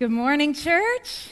Good 0.00 0.12
morning, 0.12 0.54
church. 0.54 1.28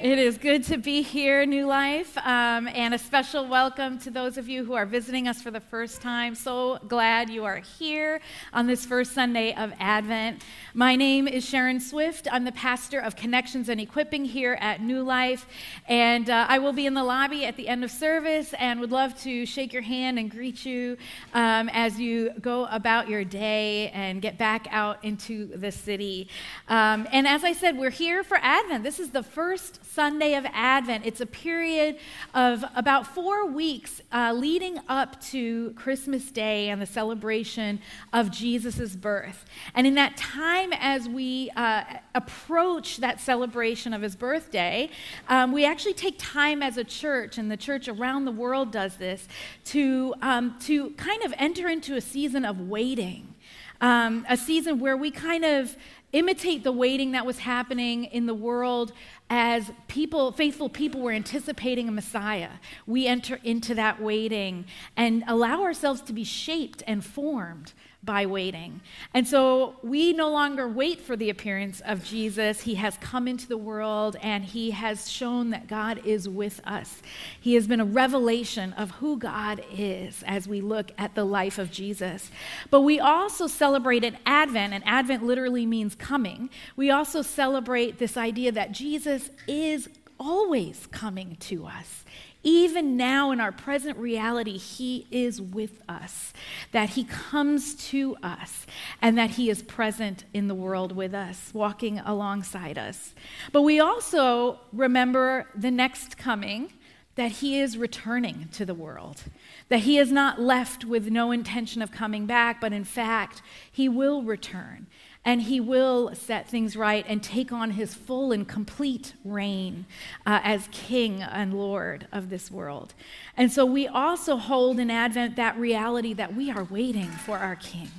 It 0.00 0.20
is 0.20 0.38
good 0.38 0.62
to 0.64 0.78
be 0.78 1.02
here, 1.02 1.44
New 1.44 1.66
Life, 1.66 2.16
um, 2.18 2.68
and 2.68 2.94
a 2.94 2.98
special 2.98 3.48
welcome 3.48 3.98
to 3.98 4.12
those 4.12 4.38
of 4.38 4.48
you 4.48 4.64
who 4.64 4.74
are 4.74 4.86
visiting 4.86 5.26
us 5.26 5.42
for 5.42 5.50
the 5.50 5.58
first 5.58 6.00
time. 6.00 6.36
So 6.36 6.78
glad 6.86 7.30
you 7.30 7.44
are 7.44 7.56
here 7.56 8.20
on 8.52 8.68
this 8.68 8.86
first 8.86 9.12
Sunday 9.12 9.54
of 9.54 9.72
Advent. 9.80 10.44
My 10.72 10.94
name 10.94 11.26
is 11.26 11.44
Sherin 11.44 11.82
Swift. 11.82 12.28
I'm 12.30 12.44
the 12.44 12.52
pastor 12.52 13.00
of 13.00 13.16
Connections 13.16 13.68
and 13.68 13.80
Equipping 13.80 14.24
here 14.24 14.56
at 14.60 14.80
New 14.80 15.02
Life, 15.02 15.48
and 15.88 16.30
uh, 16.30 16.46
I 16.48 16.60
will 16.60 16.72
be 16.72 16.86
in 16.86 16.94
the 16.94 17.02
lobby 17.02 17.44
at 17.44 17.56
the 17.56 17.66
end 17.66 17.82
of 17.82 17.90
service 17.90 18.54
and 18.56 18.78
would 18.78 18.92
love 18.92 19.20
to 19.22 19.44
shake 19.46 19.72
your 19.72 19.82
hand 19.82 20.16
and 20.16 20.30
greet 20.30 20.64
you 20.64 20.96
um, 21.34 21.68
as 21.72 21.98
you 21.98 22.30
go 22.40 22.66
about 22.66 23.08
your 23.08 23.24
day 23.24 23.88
and 23.88 24.22
get 24.22 24.38
back 24.38 24.68
out 24.70 25.04
into 25.04 25.56
the 25.56 25.72
city. 25.72 26.28
Um, 26.68 27.08
and 27.10 27.26
as 27.26 27.42
I 27.42 27.52
said, 27.52 27.76
we're 27.76 27.90
here 27.90 28.22
for 28.22 28.38
Advent. 28.40 28.84
This 28.84 29.00
is 29.00 29.10
the 29.10 29.24
first 29.24 29.80
Sunday 29.98 30.34
of 30.34 30.46
Advent. 30.52 31.04
It's 31.04 31.20
a 31.20 31.26
period 31.26 31.98
of 32.32 32.64
about 32.76 33.04
four 33.04 33.46
weeks 33.50 34.00
uh, 34.12 34.32
leading 34.32 34.78
up 34.88 35.20
to 35.22 35.72
Christmas 35.72 36.30
Day 36.30 36.68
and 36.68 36.80
the 36.80 36.86
celebration 36.86 37.80
of 38.12 38.30
Jesus' 38.30 38.94
birth. 38.94 39.44
And 39.74 39.88
in 39.88 39.96
that 39.96 40.16
time, 40.16 40.72
as 40.74 41.08
we 41.08 41.50
uh, 41.56 41.82
approach 42.14 42.98
that 42.98 43.20
celebration 43.20 43.92
of 43.92 44.00
his 44.00 44.14
birthday, 44.14 44.88
um, 45.28 45.50
we 45.50 45.64
actually 45.64 45.94
take 45.94 46.14
time 46.16 46.62
as 46.62 46.76
a 46.76 46.84
church, 46.84 47.36
and 47.36 47.50
the 47.50 47.56
church 47.56 47.88
around 47.88 48.24
the 48.24 48.30
world 48.30 48.70
does 48.70 48.98
this, 48.98 49.26
to, 49.64 50.14
um, 50.22 50.56
to 50.60 50.90
kind 50.90 51.24
of 51.24 51.34
enter 51.38 51.66
into 51.66 51.96
a 51.96 52.00
season 52.00 52.44
of 52.44 52.60
waiting. 52.60 53.34
Um, 53.80 54.26
a 54.28 54.36
season 54.36 54.78
where 54.78 54.96
we 54.96 55.10
kind 55.10 55.44
of 55.44 55.76
imitate 56.12 56.64
the 56.64 56.72
waiting 56.72 57.12
that 57.12 57.26
was 57.26 57.38
happening 57.38 58.04
in 58.04 58.26
the 58.26 58.34
world 58.34 58.92
as 59.30 59.70
people, 59.88 60.32
faithful 60.32 60.68
people, 60.68 61.00
were 61.00 61.12
anticipating 61.12 61.88
a 61.88 61.92
Messiah. 61.92 62.50
We 62.86 63.06
enter 63.06 63.38
into 63.44 63.74
that 63.74 64.00
waiting 64.00 64.64
and 64.96 65.24
allow 65.26 65.62
ourselves 65.62 66.00
to 66.02 66.12
be 66.12 66.24
shaped 66.24 66.82
and 66.86 67.04
formed 67.04 67.72
by 68.02 68.24
waiting. 68.24 68.80
And 69.12 69.26
so 69.26 69.74
we 69.82 70.12
no 70.12 70.30
longer 70.30 70.68
wait 70.68 71.00
for 71.00 71.16
the 71.16 71.30
appearance 71.30 71.82
of 71.84 72.04
Jesus. 72.04 72.60
He 72.60 72.76
has 72.76 72.96
come 73.00 73.26
into 73.26 73.48
the 73.48 73.58
world 73.58 74.16
and 74.22 74.44
he 74.44 74.70
has 74.70 75.10
shown 75.10 75.50
that 75.50 75.66
God 75.66 76.00
is 76.06 76.28
with 76.28 76.60
us. 76.64 77.02
He 77.40 77.54
has 77.54 77.66
been 77.66 77.80
a 77.80 77.84
revelation 77.84 78.72
of 78.74 78.92
who 78.92 79.18
God 79.18 79.64
is 79.72 80.22
as 80.26 80.46
we 80.46 80.60
look 80.60 80.92
at 80.96 81.16
the 81.16 81.24
life 81.24 81.58
of 81.58 81.72
Jesus. 81.72 82.30
But 82.70 82.82
we 82.82 83.00
also 83.00 83.48
celebrate 83.48 84.04
an 84.04 84.16
Advent, 84.24 84.72
and 84.72 84.86
Advent 84.86 85.24
literally 85.24 85.66
means 85.66 85.96
coming. 85.96 86.50
We 86.76 86.90
also 86.90 87.20
celebrate 87.22 87.98
this 87.98 88.16
idea 88.16 88.52
that 88.52 88.70
Jesus 88.70 89.17
is 89.46 89.88
always 90.18 90.86
coming 90.88 91.36
to 91.40 91.66
us. 91.66 92.04
Even 92.44 92.96
now, 92.96 93.30
in 93.32 93.40
our 93.40 93.52
present 93.52 93.98
reality, 93.98 94.56
He 94.56 95.06
is 95.10 95.40
with 95.40 95.82
us, 95.88 96.32
that 96.72 96.90
He 96.90 97.04
comes 97.04 97.74
to 97.90 98.16
us, 98.22 98.66
and 99.02 99.18
that 99.18 99.30
He 99.30 99.50
is 99.50 99.62
present 99.62 100.24
in 100.32 100.46
the 100.46 100.54
world 100.54 100.94
with 100.94 101.14
us, 101.14 101.50
walking 101.52 101.98
alongside 101.98 102.78
us. 102.78 103.14
But 103.52 103.62
we 103.62 103.80
also 103.80 104.60
remember 104.72 105.46
the 105.54 105.70
next 105.70 106.16
coming, 106.16 106.72
that 107.16 107.32
He 107.32 107.58
is 107.58 107.76
returning 107.76 108.48
to 108.52 108.64
the 108.64 108.74
world, 108.74 109.24
that 109.68 109.80
He 109.80 109.98
is 109.98 110.12
not 110.12 110.40
left 110.40 110.84
with 110.84 111.10
no 111.10 111.32
intention 111.32 111.82
of 111.82 111.90
coming 111.90 112.24
back, 112.26 112.60
but 112.60 112.72
in 112.72 112.84
fact, 112.84 113.42
He 113.70 113.88
will 113.88 114.22
return 114.22 114.86
and 115.24 115.42
he 115.42 115.60
will 115.60 116.14
set 116.14 116.48
things 116.48 116.76
right 116.76 117.04
and 117.08 117.22
take 117.22 117.52
on 117.52 117.72
his 117.72 117.94
full 117.94 118.32
and 118.32 118.48
complete 118.48 119.14
reign 119.24 119.84
uh, 120.26 120.40
as 120.42 120.68
king 120.70 121.22
and 121.22 121.54
lord 121.54 122.06
of 122.12 122.30
this 122.30 122.50
world. 122.50 122.94
And 123.36 123.52
so 123.52 123.64
we 123.64 123.86
also 123.86 124.36
hold 124.36 124.78
in 124.78 124.90
Advent 124.90 125.36
that 125.36 125.56
reality 125.58 126.14
that 126.14 126.34
we 126.34 126.50
are 126.50 126.64
waiting 126.64 127.10
for 127.10 127.38
our 127.38 127.56
king 127.56 127.90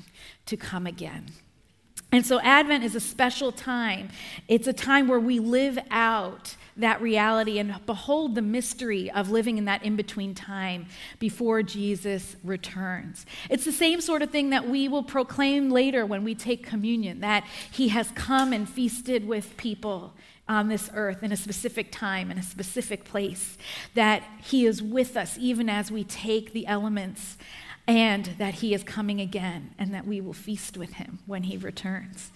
to 0.46 0.58
come 0.58 0.88
again. 0.88 1.28
And 2.12 2.26
so 2.26 2.40
Advent 2.42 2.84
is 2.84 2.96
a 2.96 3.00
special 3.00 3.52
time. 3.52 4.10
It's 4.48 4.68
a 4.68 4.74
time 4.74 5.08
where 5.08 5.20
we 5.20 5.40
live 5.40 5.78
out 5.92 6.56
that 6.76 7.02
reality 7.02 7.60
and 7.60 7.76
behold 7.86 8.36
the 8.36 8.42
mystery 8.42 9.12
of 9.12 9.30
living 9.30 9.58
in 9.58 9.66
that 9.66 9.84
in 9.84 9.96
between 9.96 10.34
time 10.34 10.88
before 11.20 11.62
Jesus 11.62 12.36
returns. 12.44 13.26
It's 13.50 13.66
the 13.66 13.72
same 13.72 14.02
sort 14.02 14.22
of 14.22 14.32
thing 14.32 14.50
that 14.52 14.68
we 14.68 14.88
will 14.88 15.04
proclaim 15.04 15.70
later 15.70 16.06
when 16.06 16.24
we 16.24 16.34
take 16.34 16.66
communion 16.66 17.20
that 17.20 17.46
he 17.70 17.90
has 17.90 18.12
come 18.12 18.54
and 18.54 18.68
feasted 18.68 19.28
with 19.28 19.56
people 19.58 20.14
on 20.48 20.68
this 20.68 20.90
earth 20.96 21.22
in 21.22 21.32
a 21.32 21.38
specific 21.38 21.92
time, 21.92 22.32
in 22.32 22.40
a 22.40 22.44
specific 22.44 23.04
place, 23.04 23.58
that 23.94 24.24
he 24.42 24.66
is 24.66 24.82
with 24.82 25.16
us 25.16 25.38
even 25.40 25.70
as 25.70 25.92
we 25.92 26.04
take 26.04 26.54
the 26.54 26.66
elements 26.66 27.38
and 27.90 28.26
that 28.38 28.54
he 28.54 28.76
is 28.76 28.84
coming 28.84 29.20
again 29.20 29.74
and 29.80 29.92
that 29.96 30.06
we 30.06 30.22
will 30.22 30.32
feast 30.32 30.78
with 30.78 30.94
him 30.94 31.18
when 31.26 31.42
he 31.42 31.58
returns. 31.58 32.30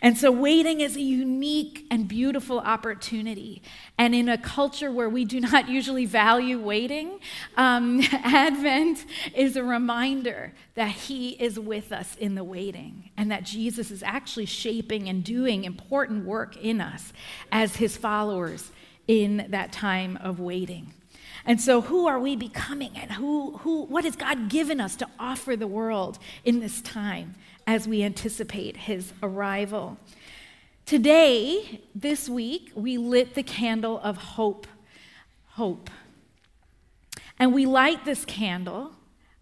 And 0.00 0.16
so, 0.16 0.32
waiting 0.32 0.80
is 0.80 0.96
a 0.96 1.00
unique 1.02 1.86
and 1.90 2.08
beautiful 2.08 2.58
opportunity. 2.60 3.60
And 3.98 4.14
in 4.14 4.30
a 4.30 4.38
culture 4.38 4.90
where 4.90 5.10
we 5.10 5.26
do 5.26 5.40
not 5.40 5.68
usually 5.68 6.06
value 6.06 6.58
waiting, 6.58 7.20
um, 7.58 8.00
Advent 8.12 9.04
is 9.34 9.56
a 9.56 9.62
reminder 9.62 10.54
that 10.74 10.92
he 10.92 11.32
is 11.32 11.60
with 11.60 11.92
us 11.92 12.16
in 12.16 12.34
the 12.34 12.42
waiting 12.42 13.10
and 13.14 13.30
that 13.30 13.44
Jesus 13.44 13.90
is 13.90 14.02
actually 14.02 14.46
shaping 14.46 15.10
and 15.10 15.22
doing 15.22 15.64
important 15.64 16.24
work 16.24 16.56
in 16.56 16.80
us 16.80 17.12
as 17.52 17.76
his 17.76 17.94
followers 17.94 18.72
in 19.06 19.48
that 19.50 19.70
time 19.70 20.16
of 20.22 20.40
waiting. 20.40 20.94
And 21.46 21.60
so, 21.60 21.82
who 21.82 22.06
are 22.06 22.18
we 22.18 22.36
becoming, 22.36 22.92
and 22.96 23.12
who, 23.12 23.58
who, 23.58 23.82
what 23.82 24.04
has 24.04 24.16
God 24.16 24.48
given 24.48 24.80
us 24.80 24.96
to 24.96 25.08
offer 25.18 25.56
the 25.56 25.66
world 25.66 26.18
in 26.44 26.60
this 26.60 26.80
time 26.80 27.34
as 27.66 27.86
we 27.86 28.02
anticipate 28.02 28.76
His 28.76 29.12
arrival? 29.22 29.98
Today, 30.86 31.82
this 31.94 32.28
week, 32.28 32.70
we 32.74 32.96
lit 32.96 33.34
the 33.34 33.42
candle 33.42 34.00
of 34.02 34.16
hope. 34.16 34.66
Hope. 35.48 35.90
And 37.38 37.52
we 37.52 37.66
light 37.66 38.04
this 38.04 38.24
candle 38.24 38.92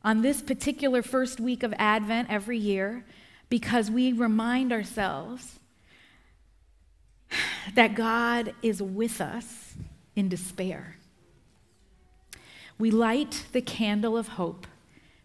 on 0.02 0.22
this 0.22 0.42
particular 0.42 1.02
first 1.02 1.38
week 1.38 1.62
of 1.62 1.72
Advent 1.78 2.30
every 2.30 2.58
year 2.58 3.04
because 3.48 3.90
we 3.90 4.12
remind 4.12 4.72
ourselves 4.72 5.60
that 7.74 7.94
God 7.94 8.54
is 8.62 8.82
with 8.82 9.20
us 9.20 9.74
in 10.16 10.28
despair. 10.28 10.96
We 12.82 12.91
light 12.91 13.44
the 13.53 13.62
candle 13.62 14.19
of 14.19 14.26
hope 14.26 14.66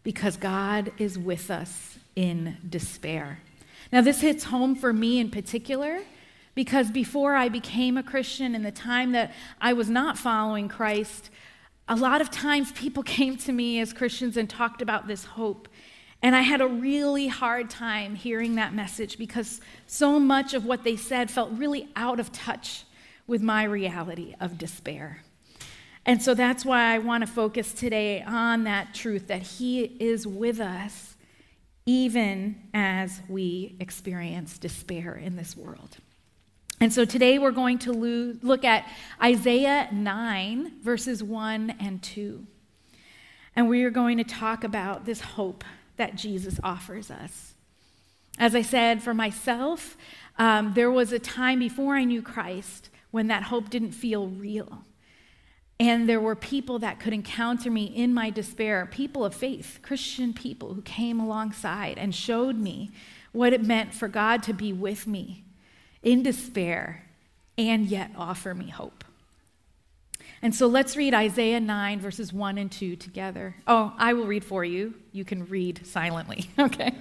because 0.03 0.38
God 0.38 0.91
is 1.00 1.18
with 1.18 1.50
us 1.50 1.97
in 2.16 2.57
despair. 2.69 3.40
Now, 3.91 4.01
this 4.01 4.22
hits 4.22 4.44
home 4.44 4.75
for 4.75 4.94
me 4.94 5.18
in 5.18 5.31
particular 5.31 6.01
because 6.53 6.91
before 6.91 7.34
I 7.34 7.50
became 7.50 7.97
a 7.97 8.03
Christian, 8.03 8.53
in 8.53 8.62
the 8.62 8.69
time 8.69 9.12
that 9.13 9.34
I 9.59 9.73
was 9.73 9.90
not 9.90 10.19
following 10.19 10.69
Christ, 10.69 11.31
a 11.88 11.95
lot 11.95 12.22
of 12.22 12.29
times 12.29 12.72
people 12.73 13.01
came 13.18 13.38
to 13.38 13.51
me 13.51 13.79
as 13.79 13.91
Christians 13.91 14.38
and 14.38 14.47
talked 14.47 14.84
about 14.84 15.07
this 15.07 15.25
hope. 15.25 15.68
And 16.22 16.35
I 16.35 16.41
had 16.41 16.62
a 16.62 16.68
really 16.68 17.28
hard 17.28 17.72
time 17.72 18.13
hearing 18.13 18.53
that 18.57 18.75
message 18.75 19.18
because 19.18 19.62
so 19.88 20.19
much 20.19 20.53
of 20.53 20.63
what 20.63 20.84
they 20.84 20.95
said 20.95 21.31
felt 21.31 21.50
really 21.53 21.89
out 21.95 22.19
of 22.19 22.31
touch 22.31 22.84
with 23.25 23.41
my 23.41 23.63
reality 23.63 24.35
of 24.39 24.59
despair. 24.59 25.24
And 26.07 26.23
so 26.23 26.34
that's 26.34 26.63
why 26.63 26.95
I 26.95 27.00
want 27.00 27.22
to 27.22 27.28
focus 27.28 27.73
today 27.73 28.23
on 28.23 28.63
that 28.63 28.94
truth 28.94 29.28
that 29.28 29.41
He 29.41 29.84
is 29.84 30.25
with 30.25 30.62
us 30.62 31.16
even 31.85 32.56
as 32.73 33.22
we 33.29 33.75
experience 33.79 34.57
despair 34.57 35.16
in 35.16 35.35
this 35.35 35.56
world. 35.56 35.97
And 36.80 36.94
so 36.94 37.06
today 37.06 37.39
we're 37.39 37.51
going 37.51 37.80
to 37.80 37.92
look 37.92 38.63
at 38.63 38.88
Isaiah 39.21 39.89
9, 39.92 40.74
verses 40.81 41.24
1 41.24 41.75
and 41.80 42.04
2. 42.04 42.45
And 43.56 43.68
we 43.68 43.83
are 43.83 43.89
going 43.89 44.18
to 44.18 44.24
talk 44.24 44.63
about 44.63 45.06
this 45.06 45.21
hope 45.21 45.63
that 45.95 46.15
Jesus 46.15 46.59
offers 46.63 47.09
us. 47.09 47.54
As 48.38 48.54
I 48.54 48.62
said, 48.62 49.01
for 49.01 49.13
myself, 49.13 49.98
um, 50.38 50.74
there 50.74 50.92
was 50.92 51.12
a 51.12 51.19
time 51.19 51.59
before 51.59 51.95
I 51.95 52.04
knew 52.04 52.21
Christ 52.21 52.89
when 53.12 53.27
that 53.27 53.44
hope 53.44 53.69
didn't 53.69 53.94
feel 53.94 54.27
real. 54.27 54.83
And 55.79 56.09
there 56.09 56.19
were 56.19 56.35
people 56.35 56.79
that 56.79 57.00
could 57.00 57.13
encounter 57.13 57.69
me 57.69 57.85
in 57.85 58.13
my 58.13 58.29
despair, 58.31 58.88
people 58.89 59.24
of 59.24 59.35
faith, 59.35 59.79
Christian 59.83 60.33
people 60.33 60.74
who 60.74 60.81
came 60.81 61.19
alongside 61.19 61.97
and 62.00 62.15
showed 62.15 62.57
me 62.57 62.91
what 63.31 63.53
it 63.53 63.63
meant 63.63 63.94
for 63.94 64.07
God 64.07 64.41
to 64.44 64.53
be 64.53 64.74
with 64.74 65.06
me 65.06 65.44
in 66.01 66.24
despair 66.24 67.03
and 67.57 67.85
yet 67.85 68.12
offer 68.18 68.56
me 68.56 68.69
hope. 68.69 69.03
And 70.41 70.53
so 70.53 70.68
let's 70.68 70.95
read 70.95 71.13
Isaiah 71.13 71.59
9, 71.59 72.00
verses 72.00 72.31
1 72.31 72.57
and 72.57 72.71
2 72.71 72.95
together. 72.95 73.56
Oh, 73.65 73.94
I 73.97 74.13
will 74.13 74.27
read 74.27 74.45
for 74.45 74.63
you. 74.63 74.94
You 75.12 75.25
can 75.25 75.45
read 75.47 75.85
silently, 75.85 76.50
okay? 76.59 76.94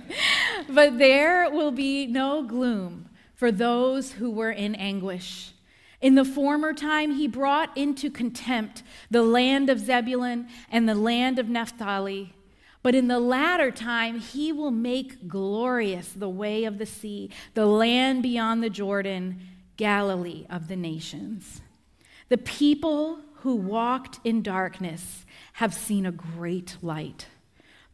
But 0.69 0.99
there 0.99 1.50
will 1.50 1.70
be 1.70 2.06
no 2.06 2.43
gloom 2.43 3.11
for 3.34 3.52
those 3.52 4.12
who 4.12 4.31
were 4.31 4.50
in 4.50 4.75
anguish. 4.75 5.52
In 6.00 6.14
the 6.14 6.25
former 6.25 6.72
time, 6.72 7.12
he 7.12 7.26
brought 7.26 7.76
into 7.76 8.10
contempt 8.10 8.82
the 9.10 9.22
land 9.22 9.70
of 9.70 9.81
Zebulun 9.81 10.48
and 10.70 10.88
the 10.88 10.94
land 10.94 11.38
of 11.38 11.48
Naphtali. 11.48 12.34
But 12.82 12.94
in 12.94 13.08
the 13.08 13.19
latter 13.19 13.70
time, 13.70 14.20
he 14.20 14.52
will 14.52 14.70
make 14.70 15.26
glorious 15.26 16.12
the 16.12 16.28
way 16.28 16.64
of 16.64 16.78
the 16.78 16.87
sea, 16.87 17.31
the 17.54 17.66
land 17.66 18.22
beyond 18.22 18.62
the 18.62 18.70
Jordan, 18.70 19.40
Galilee 19.76 20.46
of 20.48 20.69
the 20.69 20.76
nations. 20.76 21.62
The 22.28 22.38
people 22.38 23.20
who 23.40 23.54
walked 23.54 24.20
in 24.25 24.43
darkness 24.43 25.25
have 25.54 25.75
seen 25.75 26.06
a 26.06 26.12
great 26.12 26.76
light. 26.82 27.26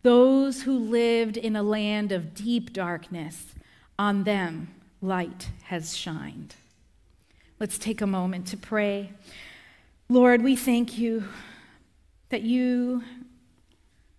Those 0.03 0.63
who 0.63 0.79
lived 0.79 1.37
in 1.37 1.55
a 1.55 1.63
land 1.63 2.13
of 2.13 2.35
deep 2.35 2.73
darkness, 2.73 3.55
on 3.99 4.25
them 4.25 4.75
light 5.01 5.51
has 5.65 5.97
shined. 5.97 6.57
Let's 7.63 7.79
take 7.79 8.01
a 8.01 8.09
moment 8.09 8.49
to 8.49 8.57
pray. 8.57 9.13
Lord, 10.09 10.43
we 10.43 10.57
thank 10.57 10.99
you 10.99 11.23
that 12.31 12.43
you 12.43 13.05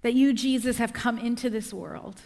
that 0.02 0.14
you 0.14 0.32
Jesus 0.32 0.78
have 0.78 0.94
come 0.94 1.18
into 1.18 1.50
this 1.50 1.74
world. 1.74 2.22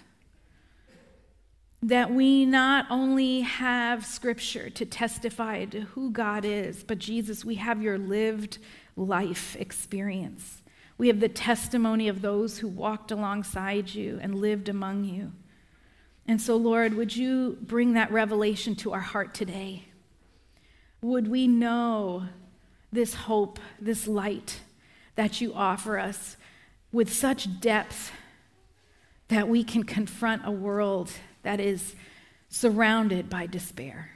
That 1.82 2.14
we 2.14 2.46
not 2.46 2.86
only 2.92 3.42
have 3.42 4.06
scripture 4.06 4.70
to 4.70 4.86
testify 4.86 5.66
to 5.66 5.82
who 5.82 6.12
God 6.12 6.46
is, 6.46 6.84
but 6.84 7.00
Jesus, 7.00 7.44
we 7.44 7.56
have 7.56 7.82
your 7.82 7.98
lived 7.98 8.60
life 8.96 9.56
experience. 9.56 10.62
We 11.00 11.08
have 11.08 11.20
the 11.20 11.30
testimony 11.30 12.10
of 12.10 12.22
those 12.22 12.60
who 12.60 12.68
walked 12.68 13.10
alongside 13.10 13.90
you 13.90 14.20
and 14.22 14.36
lived 14.36 14.70
among 14.70 15.06
you. 15.06 15.32
And 16.28 16.40
so, 16.40 16.56
Lord, 16.58 16.94
would 16.94 17.16
you 17.16 17.58
bring 17.60 17.94
that 17.94 18.12
revelation 18.12 18.76
to 18.76 18.94
our 18.94 19.00
heart 19.00 19.34
today? 19.34 19.87
Would 21.02 21.28
we 21.28 21.48
know 21.48 22.24
this 22.92 23.14
hope, 23.14 23.60
this 23.80 24.08
light 24.08 24.62
that 25.16 25.42
you 25.42 25.54
offer 25.54 25.98
us 26.00 26.38
with 26.92 27.14
such 27.14 27.60
depth 27.60 28.12
that 29.28 29.48
we 29.48 29.64
can 29.64 29.84
confront 29.84 30.44
a 30.46 30.52
world 30.52 31.12
that 31.44 31.60
is 31.60 31.96
surrounded 32.50 33.30
by 33.30 33.46
despair? 33.46 34.12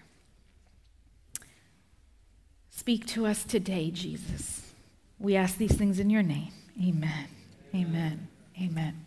Speak 2.70 3.06
to 3.08 3.28
us 3.28 3.44
today, 3.44 3.92
Jesus. 3.92 4.74
We 5.20 5.36
ask 5.36 5.58
these 5.58 5.74
things 5.74 6.00
in 6.00 6.10
your 6.10 6.24
name. 6.24 6.52
Amen. 6.84 7.28
Amen. 7.76 8.28
Amen. 8.60 9.06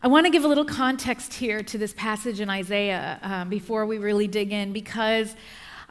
I 0.00 0.06
want 0.06 0.26
to 0.26 0.30
give 0.30 0.44
a 0.44 0.48
little 0.48 0.64
context 0.64 1.34
here 1.34 1.62
to 1.62 1.78
this 1.78 1.92
passage 1.94 2.38
in 2.38 2.48
Isaiah 2.50 3.18
um, 3.22 3.48
before 3.48 3.84
we 3.86 3.98
really 3.98 4.28
dig 4.28 4.52
in 4.52 4.72
because 4.72 5.34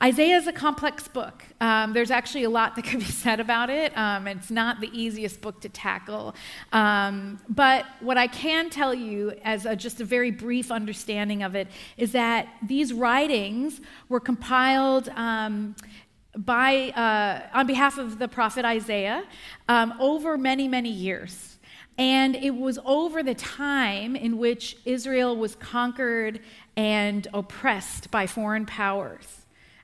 Isaiah 0.03 0.35
is 0.35 0.47
a 0.47 0.51
complex 0.51 1.07
book. 1.07 1.45
Um, 1.61 1.93
there's 1.93 2.11
actually 2.11 2.43
a 2.43 2.49
lot 2.49 2.75
that 2.75 2.83
can 2.83 2.99
be 2.99 3.05
said 3.23 3.39
about 3.39 3.69
it. 3.69 3.97
Um, 3.97 4.27
it's 4.27 4.51
not 4.51 4.81
the 4.81 4.89
easiest 4.91 5.39
book 5.39 5.61
to 5.61 5.69
tackle. 5.69 6.35
Um, 6.73 7.39
but 7.47 7.85
what 8.01 8.17
I 8.17 8.27
can 8.27 8.69
tell 8.69 8.93
you, 8.93 9.31
as 9.45 9.65
a, 9.65 9.77
just 9.77 10.01
a 10.01 10.05
very 10.05 10.29
brief 10.29 10.71
understanding 10.71 11.41
of 11.41 11.55
it, 11.55 11.69
is 11.95 12.11
that 12.11 12.49
these 12.67 12.91
writings 12.91 13.79
were 14.09 14.19
compiled 14.19 15.07
um, 15.15 15.73
by, 16.35 16.89
uh, 16.89 17.57
on 17.57 17.65
behalf 17.65 17.97
of 17.97 18.19
the 18.19 18.27
prophet 18.27 18.65
Isaiah 18.65 19.23
um, 19.69 19.93
over 20.01 20.37
many, 20.37 20.67
many 20.67 20.91
years. 20.91 21.59
And 21.97 22.35
it 22.35 22.53
was 22.53 22.77
over 22.83 23.23
the 23.23 23.35
time 23.35 24.17
in 24.17 24.37
which 24.37 24.75
Israel 24.83 25.37
was 25.37 25.55
conquered 25.55 26.41
and 26.75 27.25
oppressed 27.33 28.11
by 28.11 28.27
foreign 28.27 28.65
powers. 28.65 29.42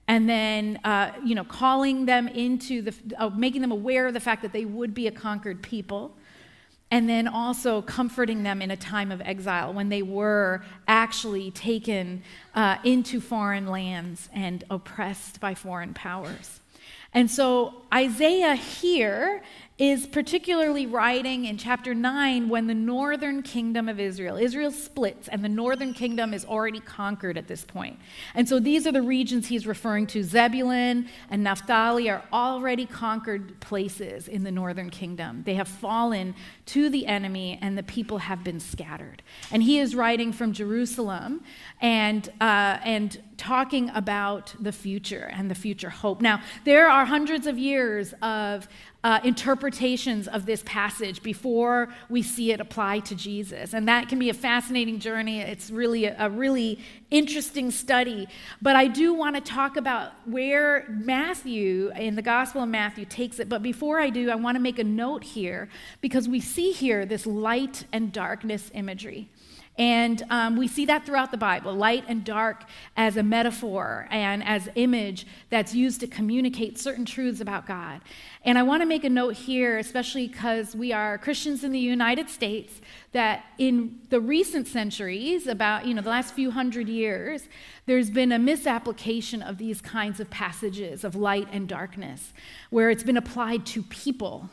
And 0.09 0.27
then, 0.27 0.79
uh, 0.83 1.11
you 1.23 1.35
know, 1.35 1.43
calling 1.43 2.07
them 2.07 2.27
into 2.27 2.81
the, 2.81 2.95
uh, 3.15 3.29
making 3.29 3.61
them 3.61 3.71
aware 3.71 4.07
of 4.07 4.15
the 4.15 4.19
fact 4.19 4.41
that 4.41 4.51
they 4.51 4.65
would 4.65 4.95
be 4.95 5.05
a 5.05 5.11
conquered 5.11 5.61
people. 5.61 6.17
And 6.89 7.07
then 7.07 7.27
also 7.27 7.83
comforting 7.83 8.41
them 8.41 8.63
in 8.63 8.71
a 8.71 8.75
time 8.75 9.11
of 9.11 9.21
exile 9.21 9.71
when 9.71 9.89
they 9.89 10.01
were 10.01 10.63
actually 10.87 11.51
taken 11.51 12.23
uh, 12.55 12.77
into 12.83 13.21
foreign 13.21 13.67
lands 13.67 14.29
and 14.33 14.63
oppressed 14.71 15.39
by 15.39 15.53
foreign 15.53 15.93
powers. 15.93 16.58
And 17.13 17.29
so 17.29 17.81
Isaiah 17.93 18.55
here 18.55 19.41
is 19.79 20.05
particularly 20.05 20.85
writing 20.85 21.45
in 21.45 21.57
chapter 21.57 21.95
9 21.95 22.49
when 22.49 22.67
the 22.67 22.73
northern 22.73 23.41
kingdom 23.41 23.87
of 23.87 23.97
Israel, 23.97 24.35
Israel 24.35 24.71
splits, 24.71 25.29
and 25.29 25.43
the 25.43 25.49
northern 25.49 25.93
kingdom 25.93 26.33
is 26.33 26.43
already 26.43 26.81
conquered 26.81 27.37
at 27.37 27.47
this 27.47 27.63
point. 27.63 27.97
And 28.35 28.47
so 28.47 28.59
these 28.59 28.85
are 28.85 28.91
the 28.91 29.01
regions 29.01 29.47
he's 29.47 29.65
referring 29.65 30.05
to. 30.07 30.21
Zebulun 30.21 31.07
and 31.29 31.43
Naphtali 31.45 32.09
are 32.09 32.23
already 32.33 32.85
conquered 32.85 33.57
places 33.61 34.27
in 34.27 34.43
the 34.43 34.51
northern 34.51 34.89
kingdom. 34.89 35.43
They 35.45 35.55
have 35.55 35.69
fallen 35.69 36.35
to 36.67 36.89
the 36.89 37.07
enemy, 37.07 37.57
and 37.61 37.77
the 37.77 37.83
people 37.83 38.17
have 38.17 38.43
been 38.43 38.59
scattered. 38.59 39.23
And 39.49 39.63
he 39.63 39.79
is 39.79 39.95
writing 39.95 40.33
from 40.33 40.51
Jerusalem 40.51 41.41
and, 41.79 42.27
uh, 42.41 42.79
and 42.83 43.17
talking 43.39 43.89
about 43.91 44.53
the 44.59 44.71
future 44.71 45.31
and 45.33 45.49
the 45.49 45.55
future 45.55 45.89
hope. 45.89 46.21
Now, 46.21 46.41
there 46.65 46.89
are 46.89 47.05
hundreds 47.05 47.47
of 47.47 47.57
years 47.57 48.13
of 48.21 48.67
uh, 49.01 49.21
interpretations 49.23 50.27
of 50.27 50.45
this 50.45 50.61
passage 50.65 51.23
before 51.23 51.87
we 52.09 52.21
see 52.21 52.51
it 52.51 52.59
apply 52.59 52.99
to 52.99 53.15
Jesus. 53.15 53.73
And 53.73 53.87
that 53.87 54.09
can 54.09 54.19
be 54.19 54.29
a 54.29 54.33
fascinating 54.33 54.99
journey. 54.99 55.39
It's 55.39 55.71
really 55.71 56.03
a, 56.03 56.15
a 56.19 56.29
really 56.29 56.79
interesting 57.09 57.71
study. 57.71 58.27
But 58.61 58.75
I 58.75 58.87
do 58.87 59.13
want 59.13 59.37
to 59.37 59.41
talk 59.41 59.77
about 59.77 60.11
where 60.25 60.85
Matthew, 60.89 61.91
in 61.95 62.15
the 62.15 62.21
Gospel 62.21 62.63
of 62.63 62.69
Matthew, 62.69 63.05
takes 63.05 63.39
it. 63.39 63.47
But 63.47 63.63
before 63.63 64.01
I 64.01 64.09
do, 64.09 64.29
I 64.29 64.35
want 64.35 64.55
to 64.55 64.61
make 64.61 64.79
a 64.79 64.83
note 64.83 65.23
here 65.23 65.69
because 66.01 66.27
we 66.27 66.41
see 66.41 66.73
here 66.73 67.05
this 67.05 67.25
light 67.25 67.85
and 67.93 68.11
darkness 68.11 68.69
imagery. 68.73 69.29
And 69.79 70.21
um, 70.29 70.57
we 70.57 70.67
see 70.67 70.85
that 70.87 71.05
throughout 71.05 71.31
the 71.31 71.37
Bible 71.37 71.73
light 71.73 72.03
and 72.09 72.25
dark 72.25 72.65
as 72.97 73.15
a 73.15 73.23
metaphor 73.23 74.09
and 74.11 74.43
as 74.43 74.67
image 74.75 75.25
that's 75.49 75.73
used 75.73 76.01
to 76.01 76.07
communicate 76.07 76.77
certain 76.77 77.05
truths 77.05 77.39
about 77.39 77.65
God. 77.65 78.01
And 78.43 78.59
I 78.59 78.63
want 78.63 78.81
to 78.81 78.85
make 78.85 79.05
a 79.05 79.09
note 79.09 79.35
here, 79.35 79.77
especially 79.77 80.27
because 80.27 80.75
we 80.75 80.91
are 80.91 81.17
Christians 81.17 81.63
in 81.63 81.71
the 81.71 81.79
United 81.79 82.29
States, 82.29 82.81
that 83.13 83.45
in 83.57 83.99
the 84.09 84.19
recent 84.19 84.67
centuries, 84.67 85.47
about 85.47 85.87
you 85.87 85.93
know 85.93 86.01
the 86.01 86.09
last 86.09 86.33
few 86.33 86.51
hundred 86.51 86.89
years, 86.89 87.47
there's 87.85 88.09
been 88.09 88.33
a 88.33 88.39
misapplication 88.39 89.41
of 89.41 89.57
these 89.57 89.79
kinds 89.79 90.19
of 90.19 90.29
passages 90.29 91.05
of 91.05 91.15
light 91.15 91.47
and 91.53 91.69
darkness, 91.69 92.33
where 92.69 92.89
it's 92.89 93.03
been 93.03 93.17
applied 93.17 93.65
to 93.67 93.83
people 93.83 94.49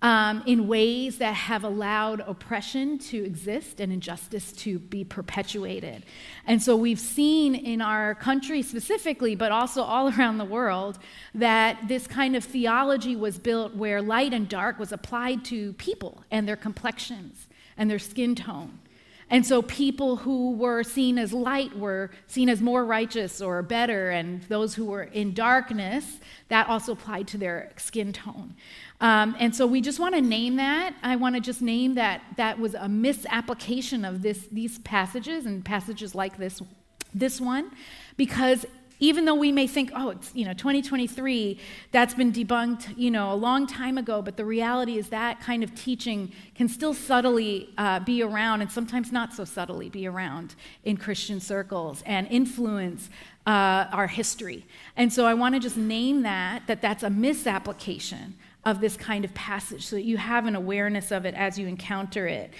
um, 0.00 0.42
in 0.46 0.68
ways 0.68 1.18
that 1.18 1.34
have 1.34 1.64
allowed 1.64 2.20
oppression 2.20 2.98
to 2.98 3.24
exist 3.24 3.80
and 3.80 3.92
injustice 3.92 4.52
to 4.52 4.78
be 4.78 5.04
perpetuated. 5.04 6.04
And 6.46 6.62
so 6.62 6.76
we've 6.76 7.00
seen 7.00 7.54
in 7.54 7.82
our 7.82 8.14
country 8.14 8.62
specifically, 8.62 9.34
but 9.34 9.50
also 9.50 9.82
all 9.82 10.08
around 10.18 10.38
the 10.38 10.44
world, 10.44 10.98
that 11.34 11.88
this 11.88 12.06
kind 12.06 12.36
of 12.36 12.44
theology 12.44 13.16
was 13.16 13.38
built 13.38 13.74
where 13.74 14.00
light 14.00 14.32
and 14.32 14.48
dark 14.48 14.78
was 14.78 14.92
applied 14.92 15.44
to 15.46 15.72
people 15.74 16.24
and 16.30 16.48
their 16.48 16.56
complexions 16.56 17.48
and 17.76 17.90
their 17.90 17.98
skin 17.98 18.34
tone. 18.34 18.78
And 19.30 19.46
so 19.46 19.60
people 19.62 20.16
who 20.16 20.52
were 20.52 20.82
seen 20.82 21.18
as 21.18 21.32
light 21.32 21.76
were 21.76 22.10
seen 22.26 22.48
as 22.48 22.62
more 22.62 22.84
righteous 22.84 23.40
or 23.40 23.62
better, 23.62 24.10
and 24.10 24.42
those 24.44 24.74
who 24.74 24.86
were 24.86 25.02
in 25.02 25.34
darkness, 25.34 26.18
that 26.48 26.66
also 26.68 26.92
applied 26.92 27.28
to 27.28 27.38
their 27.38 27.70
skin 27.76 28.12
tone. 28.12 28.54
Um, 29.00 29.36
and 29.38 29.54
so 29.54 29.66
we 29.66 29.80
just 29.80 30.00
want 30.00 30.14
to 30.14 30.20
name 30.20 30.56
that. 30.56 30.94
I 31.02 31.16
want 31.16 31.34
to 31.34 31.40
just 31.40 31.60
name 31.60 31.94
that 31.96 32.22
that 32.36 32.58
was 32.58 32.74
a 32.74 32.88
misapplication 32.88 34.04
of 34.04 34.22
this, 34.22 34.48
these 34.50 34.78
passages 34.78 35.46
and 35.46 35.64
passages 35.64 36.14
like 36.14 36.38
this, 36.38 36.62
this 37.14 37.40
one, 37.40 37.70
because 38.16 38.64
even 39.00 39.24
though 39.24 39.34
we 39.34 39.52
may 39.52 39.66
think, 39.66 39.90
oh, 39.94 40.10
it's 40.10 40.34
you 40.34 40.44
know 40.44 40.52
2023, 40.52 41.58
that's 41.92 42.14
been 42.14 42.32
debunked, 42.32 42.96
you 42.96 43.10
know, 43.10 43.32
a 43.32 43.34
long 43.34 43.66
time 43.66 43.98
ago. 43.98 44.22
But 44.22 44.36
the 44.36 44.44
reality 44.44 44.98
is 44.98 45.08
that 45.08 45.40
kind 45.40 45.62
of 45.62 45.74
teaching 45.74 46.32
can 46.54 46.68
still 46.68 46.94
subtly 46.94 47.70
uh, 47.78 48.00
be 48.00 48.22
around, 48.22 48.60
and 48.62 48.70
sometimes 48.70 49.12
not 49.12 49.32
so 49.32 49.44
subtly 49.44 49.88
be 49.88 50.06
around 50.06 50.54
in 50.84 50.96
Christian 50.96 51.40
circles 51.40 52.02
and 52.06 52.26
influence 52.28 53.10
uh, 53.46 53.86
our 53.92 54.06
history. 54.06 54.66
And 54.96 55.12
so 55.12 55.26
I 55.26 55.34
want 55.34 55.54
to 55.54 55.60
just 55.60 55.76
name 55.76 56.22
that 56.22 56.66
that 56.66 56.82
that's 56.82 57.02
a 57.02 57.10
misapplication 57.10 58.36
of 58.64 58.80
this 58.80 58.96
kind 58.96 59.24
of 59.24 59.32
passage 59.34 59.86
so 59.86 59.96
that 59.96 60.02
you 60.02 60.16
have 60.16 60.46
an 60.46 60.54
awareness 60.54 61.10
of 61.10 61.24
it 61.24 61.34
as 61.34 61.58
you 61.58 61.66
encounter 61.66 62.26
it. 62.26 62.52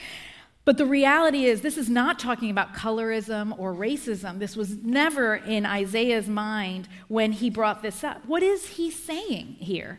But 0.68 0.76
the 0.76 0.84
reality 0.84 1.46
is, 1.46 1.62
this 1.62 1.78
is 1.78 1.88
not 1.88 2.18
talking 2.18 2.50
about 2.50 2.75
colorism 2.75 3.58
or 3.58 3.72
racism. 3.72 4.38
This 4.38 4.54
was 4.54 4.76
never 4.84 5.37
in 5.37 5.64
Isaiah's 5.64 6.28
mind 6.28 6.88
when 7.08 7.32
he 7.32 7.48
brought 7.48 7.80
this 7.80 8.04
up. 8.04 8.26
What 8.26 8.42
is 8.42 8.66
he 8.66 8.90
saying 8.90 9.56
here? 9.60 9.98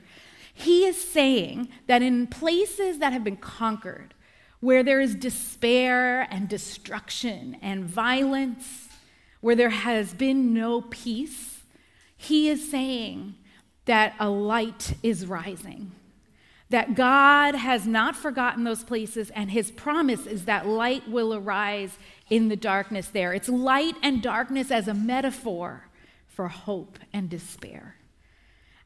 He 0.54 0.86
is 0.86 0.96
saying 0.96 1.70
that 1.88 2.04
in 2.04 2.28
places 2.28 3.00
that 3.00 3.14
have 3.14 3.24
been 3.24 3.38
conquered, 3.38 4.14
where 4.60 4.84
there 4.84 5.02
is 5.02 5.16
despair 5.16 6.28
and 6.30 6.48
destruction 6.48 7.58
and 7.64 7.86
violence, 7.86 8.90
where 9.42 9.56
there 9.56 9.72
has 9.72 10.14
been 10.14 10.54
no 10.54 10.82
peace, 10.82 11.64
he 12.16 12.48
is 12.48 12.70
saying 12.70 13.34
that 13.86 14.14
a 14.20 14.30
light 14.30 14.94
is 15.02 15.26
rising. 15.26 15.94
That 16.70 16.94
God 16.94 17.56
has 17.56 17.88
not 17.88 18.16
forgotten 18.16 18.64
those 18.64 18.84
places, 18.84 19.32
and 19.32 19.50
his 19.50 19.72
promise 19.72 20.28
is 20.28 20.46
that 20.46 20.68
light 20.68 21.10
will 21.10 21.34
arise 21.34 21.98
in 22.30 22.50
the 22.50 22.56
darkness 22.56 23.08
there. 23.08 23.34
It's 23.34 23.50
light 23.50 23.96
and 24.04 24.22
darkness 24.22 24.70
as 24.70 24.88
a 24.88 24.94
metaphor 24.94 25.90
for 26.28 26.48
hope 26.48 27.00
and 27.12 27.30
despair. 27.30 27.96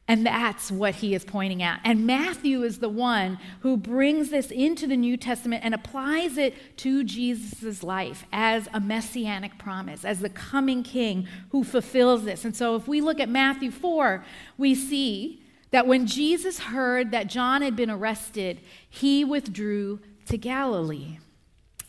And 0.08 0.26
that's 0.26 0.70
what 0.70 0.96
he 0.96 1.14
is 1.14 1.24
pointing 1.24 1.64
at. 1.64 1.80
And 1.84 2.06
Matthew 2.06 2.64
is 2.64 2.80
the 2.80 2.90
one 2.90 3.40
who 3.62 3.78
brings 3.78 4.32
this 4.32 4.52
into 4.52 4.86
the 4.86 4.98
New 4.98 5.16
Testament 5.16 5.64
and 5.64 5.74
applies 5.74 6.38
it 6.38 6.78
to 6.78 7.04
Jesus' 7.06 7.84
life 7.84 8.26
as 8.34 8.68
a 8.74 8.82
messianic 8.82 9.58
promise, 9.58 10.04
as 10.04 10.20
the 10.20 10.30
coming 10.30 10.84
king 10.84 11.28
who 11.52 11.64
fulfills 11.64 12.26
this. 12.26 12.44
And 12.44 12.56
so 12.56 12.76
if 12.76 12.86
we 12.88 13.00
look 13.00 13.22
at 13.22 13.30
Matthew 13.30 13.72
4, 13.72 14.26
we 14.58 14.76
see 14.76 15.43
that 15.74 15.88
when 15.88 16.06
Jesus 16.06 16.60
heard 16.60 17.10
that 17.10 17.26
John 17.26 17.64
had 17.64 17.76
been 17.76 17.90
arrested, 17.90 18.62
he 18.88 19.26
withdrew 19.26 20.00
to 20.28 20.38
Galilee. 20.38 21.18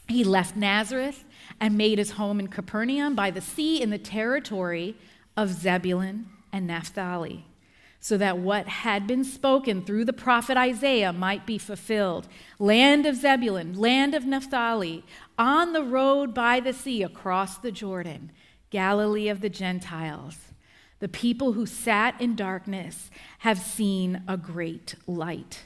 He 0.08 0.24
left 0.24 0.56
Nazareth 0.56 1.24
and 1.60 1.76
made 1.76 1.98
his 1.98 2.12
home 2.12 2.40
in 2.40 2.48
Capernaum 2.48 3.14
by 3.14 3.30
the 3.30 3.42
sea 3.42 3.82
in 3.82 3.90
the 3.90 3.98
territory 3.98 4.96
of 5.36 5.50
Zebulun 5.50 6.24
and 6.50 6.66
Naphtali 6.66 7.44
so 8.00 8.16
that 8.16 8.38
what 8.38 8.68
had 8.68 9.06
been 9.06 9.22
spoken 9.22 9.82
through 9.82 10.06
the 10.06 10.14
prophet 10.14 10.56
Isaiah 10.56 11.12
might 11.12 11.44
be 11.44 11.58
fulfilled. 11.58 12.26
Land 12.58 13.04
of 13.04 13.16
Zebulun, 13.16 13.74
land 13.74 14.14
of 14.14 14.24
Naphtali, 14.24 15.04
on 15.38 15.74
the 15.74 15.82
road 15.82 16.32
by 16.32 16.58
the 16.58 16.72
sea 16.72 17.02
across 17.02 17.58
the 17.58 17.72
Jordan, 17.72 18.32
Galilee 18.70 19.28
of 19.28 19.42
the 19.42 19.50
Gentiles. 19.50 20.43
The 21.04 21.08
people 21.08 21.52
who 21.52 21.66
sat 21.66 22.18
in 22.18 22.34
darkness 22.34 23.11
have 23.40 23.58
seen 23.58 24.23
a 24.26 24.38
great 24.38 24.94
light. 25.06 25.64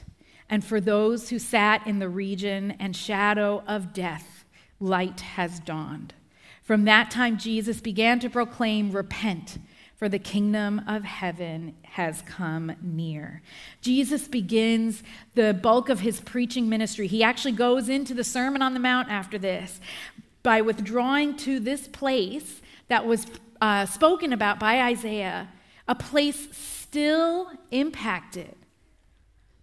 And 0.49 0.65
for 0.65 0.81
those 0.81 1.29
who 1.29 1.39
sat 1.39 1.87
in 1.87 1.99
the 1.99 2.09
region 2.09 2.71
and 2.71 2.93
shadow 2.93 3.63
of 3.65 3.93
death, 3.93 4.43
light 4.81 5.21
has 5.21 5.61
dawned. 5.61 6.13
From 6.61 6.83
that 6.83 7.09
time, 7.09 7.37
Jesus 7.37 7.79
began 7.79 8.19
to 8.19 8.29
proclaim, 8.29 8.91
Repent 8.91 9.59
for 9.95 10.09
the 10.09 10.19
kingdom 10.19 10.81
of 10.85 11.05
heaven 11.05 11.77
has 11.83 12.21
come 12.23 12.73
near. 12.81 13.41
Jesus 13.79 14.27
begins 14.27 15.03
the 15.35 15.53
bulk 15.53 15.87
of 15.87 16.01
his 16.01 16.19
preaching 16.19 16.67
ministry. 16.67 17.07
He 17.07 17.23
actually 17.23 17.53
goes 17.53 17.87
into 17.87 18.13
the 18.13 18.25
Sermon 18.25 18.61
on 18.61 18.73
the 18.73 18.79
Mount 18.81 19.07
after 19.07 19.37
this 19.37 19.79
by 20.43 20.59
withdrawing 20.59 21.37
to 21.37 21.61
this 21.61 21.87
place 21.87 22.61
that 22.89 23.05
was 23.05 23.25
uh, 23.61 23.85
spoken 23.85 24.33
about 24.33 24.59
by 24.59 24.81
Isaiah, 24.81 25.49
a 25.87 25.95
place 25.95 26.47
still 26.55 27.51
impacted 27.71 28.55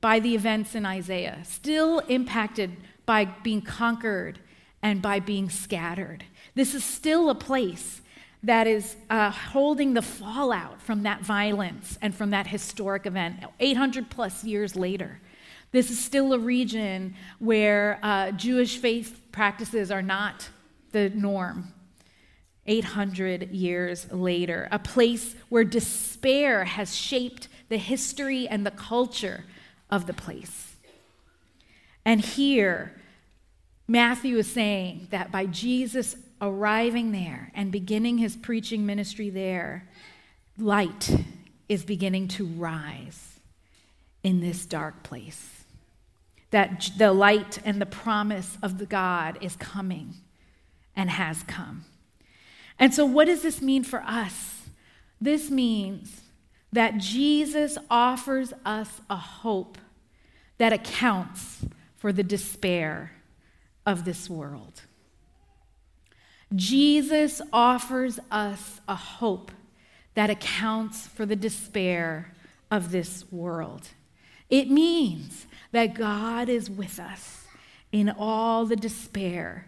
by 0.00 0.20
the 0.20 0.34
events 0.34 0.74
in 0.74 0.86
Isaiah, 0.86 1.40
still 1.44 2.00
impacted 2.00 2.76
by 3.06 3.24
being 3.24 3.62
conquered 3.62 4.40
and 4.82 5.00
by 5.00 5.20
being 5.20 5.48
scattered. 5.48 6.24
This 6.54 6.74
is 6.74 6.84
still 6.84 7.30
a 7.30 7.34
place 7.34 8.02
that 8.42 8.66
is 8.66 8.96
uh, 9.10 9.30
holding 9.30 9.94
the 9.94 10.02
fallout 10.02 10.80
from 10.80 11.02
that 11.02 11.22
violence 11.22 11.98
and 12.00 12.14
from 12.14 12.30
that 12.30 12.46
historic 12.46 13.06
event 13.06 13.42
800 13.58 14.10
plus 14.10 14.44
years 14.44 14.76
later. 14.76 15.20
This 15.72 15.90
is 15.90 15.98
still 15.98 16.32
a 16.32 16.38
region 16.38 17.14
where 17.38 17.98
uh, 18.02 18.30
Jewish 18.32 18.78
faith 18.78 19.20
practices 19.32 19.90
are 19.90 20.02
not 20.02 20.48
the 20.92 21.10
norm. 21.10 21.72
800 22.66 23.50
years 23.50 24.10
later, 24.12 24.68
a 24.70 24.78
place 24.78 25.34
where 25.48 25.64
despair 25.64 26.64
has 26.64 26.94
shaped 26.94 27.48
the 27.68 27.78
history 27.78 28.46
and 28.48 28.64
the 28.64 28.70
culture 28.70 29.44
of 29.90 30.06
the 30.06 30.12
place. 30.12 30.76
And 32.04 32.20
here, 32.20 32.94
Matthew 33.88 34.38
is 34.38 34.46
saying 34.46 35.08
that 35.10 35.30
by 35.32 35.46
Jesus 35.46 36.16
arriving 36.40 37.12
there 37.12 37.50
and 37.54 37.72
beginning 37.72 38.18
his 38.18 38.36
preaching 38.36 38.84
ministry 38.84 39.30
there, 39.30 39.88
light 40.58 41.10
is 41.68 41.84
beginning 41.84 42.28
to 42.28 42.46
rise 42.46 43.40
in 44.22 44.40
this 44.40 44.66
dark 44.66 45.02
place. 45.02 45.64
That 46.50 46.90
the 46.96 47.12
light 47.12 47.58
and 47.64 47.80
the 47.80 47.86
promise 47.86 48.56
of 48.62 48.78
the 48.78 48.86
God 48.86 49.38
is 49.40 49.56
coming 49.56 50.14
and 50.94 51.10
has 51.10 51.42
come. 51.44 51.84
And 52.78 52.94
so, 52.94 53.04
what 53.06 53.26
does 53.26 53.42
this 53.42 53.62
mean 53.62 53.84
for 53.84 54.02
us? 54.02 54.68
This 55.20 55.50
means 55.50 56.20
that 56.72 56.98
Jesus 56.98 57.78
offers 57.90 58.52
us 58.64 59.00
a 59.08 59.16
hope 59.16 59.78
that 60.58 60.72
accounts 60.72 61.64
for 61.96 62.12
the 62.12 62.22
despair 62.22 63.12
of 63.86 64.04
this 64.04 64.28
world. 64.28 64.82
Jesus 66.54 67.40
offers 67.52 68.20
us 68.30 68.80
a 68.86 68.94
hope 68.94 69.50
that 70.14 70.30
accounts 70.30 71.06
for 71.06 71.26
the 71.26 71.36
despair 71.36 72.32
of 72.70 72.90
this 72.90 73.24
world. 73.32 73.88
It 74.48 74.70
means 74.70 75.46
that 75.72 75.94
God 75.94 76.48
is 76.48 76.70
with 76.70 77.00
us 77.00 77.44
in 77.90 78.10
all 78.10 78.64
the 78.64 78.76
despair 78.76 79.66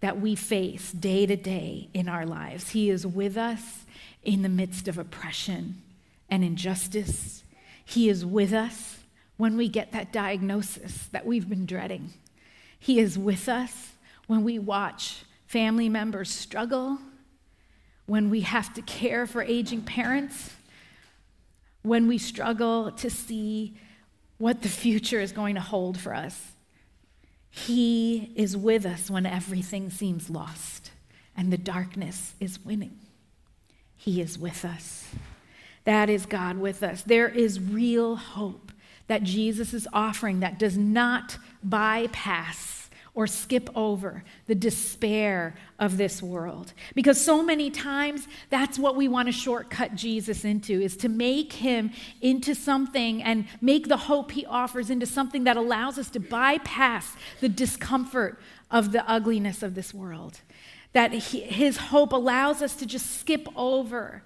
that 0.00 0.20
we 0.20 0.34
face 0.34 0.92
day 0.92 1.26
to 1.26 1.36
day 1.36 1.88
in 1.92 2.08
our 2.08 2.26
lives. 2.26 2.70
He 2.70 2.90
is 2.90 3.06
with 3.06 3.36
us 3.36 3.84
in 4.22 4.42
the 4.42 4.48
midst 4.48 4.88
of 4.88 4.98
oppression 4.98 5.82
and 6.28 6.42
injustice. 6.42 7.44
He 7.84 8.08
is 8.08 8.24
with 8.24 8.52
us 8.52 8.98
when 9.36 9.56
we 9.56 9.68
get 9.68 9.92
that 9.92 10.12
diagnosis 10.12 11.08
that 11.12 11.26
we've 11.26 11.48
been 11.48 11.66
dreading. 11.66 12.12
He 12.78 12.98
is 12.98 13.18
with 13.18 13.48
us 13.48 13.92
when 14.26 14.44
we 14.44 14.58
watch 14.58 15.24
family 15.46 15.88
members 15.88 16.30
struggle, 16.30 16.98
when 18.06 18.30
we 18.30 18.40
have 18.42 18.72
to 18.74 18.82
care 18.82 19.26
for 19.26 19.42
aging 19.42 19.82
parents, 19.82 20.54
when 21.82 22.06
we 22.06 22.18
struggle 22.18 22.92
to 22.92 23.10
see 23.10 23.76
what 24.38 24.62
the 24.62 24.68
future 24.68 25.20
is 25.20 25.32
going 25.32 25.54
to 25.54 25.60
hold 25.60 25.98
for 25.98 26.14
us. 26.14 26.49
He 27.50 28.32
is 28.36 28.56
with 28.56 28.86
us 28.86 29.10
when 29.10 29.26
everything 29.26 29.90
seems 29.90 30.30
lost 30.30 30.92
and 31.36 31.52
the 31.52 31.58
darkness 31.58 32.34
is 32.40 32.64
winning. 32.64 32.98
He 33.96 34.20
is 34.20 34.38
with 34.38 34.64
us. 34.64 35.08
That 35.84 36.08
is 36.08 36.26
God 36.26 36.58
with 36.58 36.82
us. 36.82 37.02
There 37.02 37.28
is 37.28 37.60
real 37.60 38.16
hope 38.16 38.72
that 39.08 39.22
Jesus 39.22 39.74
is 39.74 39.88
offering 39.92 40.40
that 40.40 40.58
does 40.58 40.78
not 40.78 41.38
bypass 41.62 42.79
or 43.14 43.26
skip 43.26 43.68
over 43.74 44.22
the 44.46 44.54
despair 44.54 45.54
of 45.78 45.96
this 45.96 46.22
world. 46.22 46.72
Because 46.94 47.20
so 47.20 47.42
many 47.42 47.70
times 47.70 48.26
that's 48.50 48.78
what 48.78 48.96
we 48.96 49.08
want 49.08 49.26
to 49.26 49.32
shortcut 49.32 49.94
Jesus 49.94 50.44
into 50.44 50.80
is 50.80 50.96
to 50.98 51.08
make 51.08 51.54
him 51.54 51.90
into 52.20 52.54
something 52.54 53.22
and 53.22 53.46
make 53.60 53.88
the 53.88 53.96
hope 53.96 54.30
he 54.30 54.46
offers 54.46 54.90
into 54.90 55.06
something 55.06 55.44
that 55.44 55.56
allows 55.56 55.98
us 55.98 56.08
to 56.10 56.20
bypass 56.20 57.16
the 57.40 57.48
discomfort 57.48 58.40
of 58.70 58.92
the 58.92 59.08
ugliness 59.10 59.62
of 59.62 59.74
this 59.74 59.92
world. 59.92 60.40
That 60.92 61.12
his 61.12 61.76
hope 61.76 62.12
allows 62.12 62.62
us 62.62 62.76
to 62.76 62.86
just 62.86 63.18
skip 63.18 63.48
over 63.56 64.22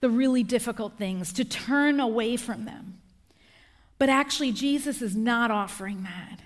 the 0.00 0.10
really 0.10 0.44
difficult 0.44 0.96
things, 0.96 1.32
to 1.32 1.44
turn 1.44 1.98
away 1.98 2.36
from 2.36 2.64
them. 2.64 2.98
But 3.98 4.08
actually, 4.08 4.52
Jesus 4.52 5.02
is 5.02 5.16
not 5.16 5.50
offering 5.50 6.04
that. 6.04 6.40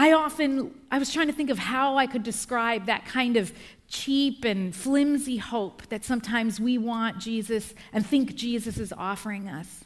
I 0.00 0.12
often, 0.12 0.74
I 0.90 0.98
was 0.98 1.12
trying 1.12 1.26
to 1.26 1.32
think 1.34 1.50
of 1.50 1.58
how 1.58 1.98
I 1.98 2.06
could 2.06 2.22
describe 2.22 2.86
that 2.86 3.04
kind 3.04 3.36
of 3.36 3.52
cheap 3.86 4.46
and 4.46 4.74
flimsy 4.74 5.36
hope 5.36 5.86
that 5.90 6.06
sometimes 6.06 6.58
we 6.58 6.78
want 6.78 7.18
Jesus 7.18 7.74
and 7.92 8.06
think 8.06 8.34
Jesus 8.34 8.78
is 8.78 8.94
offering 8.96 9.46
us. 9.46 9.84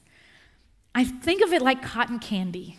I 0.94 1.02
think 1.02 1.42
of 1.42 1.52
it 1.52 1.62
like 1.62 1.82
cotton 1.82 2.20
candy. 2.20 2.78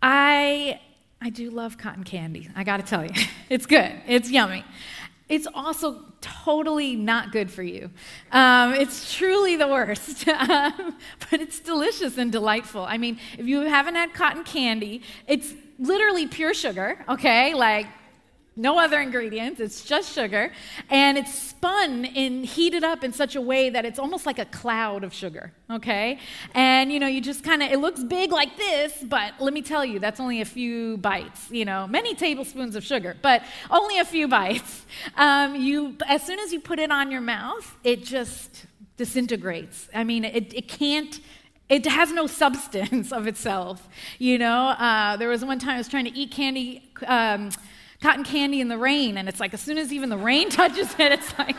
I, 0.00 0.80
I 1.20 1.28
do 1.28 1.50
love 1.50 1.76
cotton 1.76 2.04
candy, 2.04 2.48
I 2.56 2.64
gotta 2.64 2.82
tell 2.82 3.04
you. 3.04 3.12
It's 3.50 3.66
good, 3.66 3.92
it's 4.08 4.30
yummy. 4.30 4.64
It's 5.28 5.46
also 5.54 6.02
totally 6.20 6.96
not 6.96 7.32
good 7.32 7.50
for 7.50 7.62
you. 7.62 7.90
Um, 8.32 8.72
it's 8.74 9.14
truly 9.14 9.56
the 9.56 9.68
worst, 9.68 10.24
but 10.26 11.40
it's 11.40 11.60
delicious 11.60 12.16
and 12.16 12.32
delightful. 12.32 12.82
I 12.82 12.96
mean, 12.96 13.18
if 13.38 13.46
you 13.46 13.60
haven't 13.60 13.94
had 13.94 14.14
cotton 14.14 14.42
candy, 14.42 15.02
it's 15.28 15.54
literally 15.78 16.26
pure 16.26 16.54
sugar, 16.54 17.04
okay? 17.08 17.54
Like 17.54 17.86
no 18.58 18.78
other 18.78 18.98
ingredients, 19.00 19.60
it's 19.60 19.84
just 19.84 20.14
sugar. 20.14 20.50
And 20.88 21.18
it's 21.18 21.34
spun 21.34 22.06
and 22.06 22.44
heated 22.44 22.84
up 22.84 23.04
in 23.04 23.12
such 23.12 23.36
a 23.36 23.40
way 23.40 23.68
that 23.68 23.84
it's 23.84 23.98
almost 23.98 24.24
like 24.24 24.38
a 24.38 24.46
cloud 24.46 25.04
of 25.04 25.12
sugar, 25.12 25.52
okay? 25.70 26.18
And 26.54 26.90
you 26.90 26.98
know, 26.98 27.06
you 27.06 27.20
just 27.20 27.44
kind 27.44 27.62
of, 27.62 27.70
it 27.70 27.78
looks 27.78 28.02
big 28.02 28.32
like 28.32 28.56
this, 28.56 28.94
but 29.02 29.34
let 29.40 29.52
me 29.52 29.60
tell 29.60 29.84
you, 29.84 29.98
that's 29.98 30.20
only 30.20 30.40
a 30.40 30.46
few 30.46 30.96
bites, 30.96 31.50
you 31.50 31.66
know, 31.66 31.86
many 31.86 32.14
tablespoons 32.14 32.76
of 32.76 32.84
sugar, 32.84 33.14
but 33.20 33.42
only 33.70 33.98
a 33.98 34.04
few 34.04 34.26
bites. 34.26 34.86
Um, 35.16 35.54
you, 35.54 35.96
as 36.08 36.22
soon 36.22 36.38
as 36.38 36.50
you 36.52 36.60
put 36.60 36.78
it 36.78 36.90
on 36.90 37.10
your 37.10 37.20
mouth, 37.20 37.76
it 37.84 38.04
just 38.04 38.64
disintegrates. 38.96 39.90
I 39.94 40.04
mean, 40.04 40.24
it, 40.24 40.54
it 40.54 40.68
can't 40.68 41.20
it 41.68 41.84
has 41.86 42.12
no 42.12 42.26
substance 42.26 43.12
of 43.12 43.26
itself 43.26 43.88
you 44.18 44.38
know 44.38 44.68
uh, 44.68 45.16
there 45.16 45.28
was 45.28 45.44
one 45.44 45.58
time 45.58 45.74
i 45.74 45.78
was 45.78 45.88
trying 45.88 46.04
to 46.04 46.16
eat 46.16 46.30
candy 46.30 46.90
um, 47.06 47.50
cotton 48.02 48.24
candy 48.24 48.60
in 48.60 48.68
the 48.68 48.78
rain, 48.78 49.18
and 49.18 49.28
it's 49.28 49.40
like 49.40 49.54
as 49.54 49.60
soon 49.60 49.78
as 49.78 49.92
even 49.92 50.08
the 50.08 50.16
rain 50.16 50.50
touches 50.50 50.94
it, 50.98 51.12
it's 51.12 51.38
like, 51.38 51.56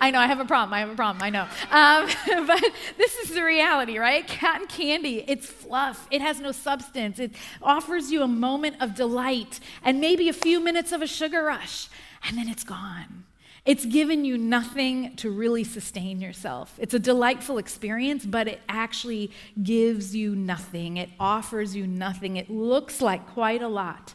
I 0.00 0.10
know, 0.10 0.18
I 0.18 0.26
have 0.26 0.40
a 0.40 0.44
problem. 0.44 0.74
I 0.74 0.80
have 0.80 0.90
a 0.90 0.94
problem. 0.94 1.22
I 1.22 1.30
know. 1.30 1.46
Um, 1.70 2.46
but 2.46 2.64
this 2.98 3.16
is 3.16 3.30
the 3.30 3.44
reality, 3.44 3.98
right? 3.98 4.26
Cotton 4.26 4.66
candy, 4.66 5.24
it's 5.28 5.46
fluff. 5.46 6.08
It 6.10 6.20
has 6.20 6.40
no 6.40 6.50
substance. 6.52 7.20
It 7.20 7.32
offers 7.62 8.10
you 8.10 8.22
a 8.22 8.28
moment 8.28 8.76
of 8.80 8.94
delight 8.94 9.60
and 9.84 10.00
maybe 10.00 10.28
a 10.28 10.32
few 10.32 10.58
minutes 10.60 10.90
of 10.92 11.00
a 11.00 11.06
sugar 11.06 11.44
rush, 11.44 11.88
and 12.26 12.36
then 12.36 12.48
it's 12.48 12.64
gone. 12.64 13.24
It's 13.66 13.84
given 13.84 14.24
you 14.24 14.38
nothing 14.38 15.16
to 15.16 15.30
really 15.30 15.64
sustain 15.64 16.20
yourself. 16.20 16.74
It's 16.78 16.94
a 16.94 16.98
delightful 16.98 17.58
experience, 17.58 18.24
but 18.24 18.46
it 18.46 18.60
actually 18.68 19.32
gives 19.60 20.14
you 20.14 20.36
nothing. 20.36 20.96
It 20.96 21.10
offers 21.18 21.74
you 21.74 21.86
nothing. 21.86 22.36
It 22.36 22.48
looks 22.48 23.02
like 23.02 23.26
quite 23.26 23.62
a 23.62 23.68
lot 23.68 24.14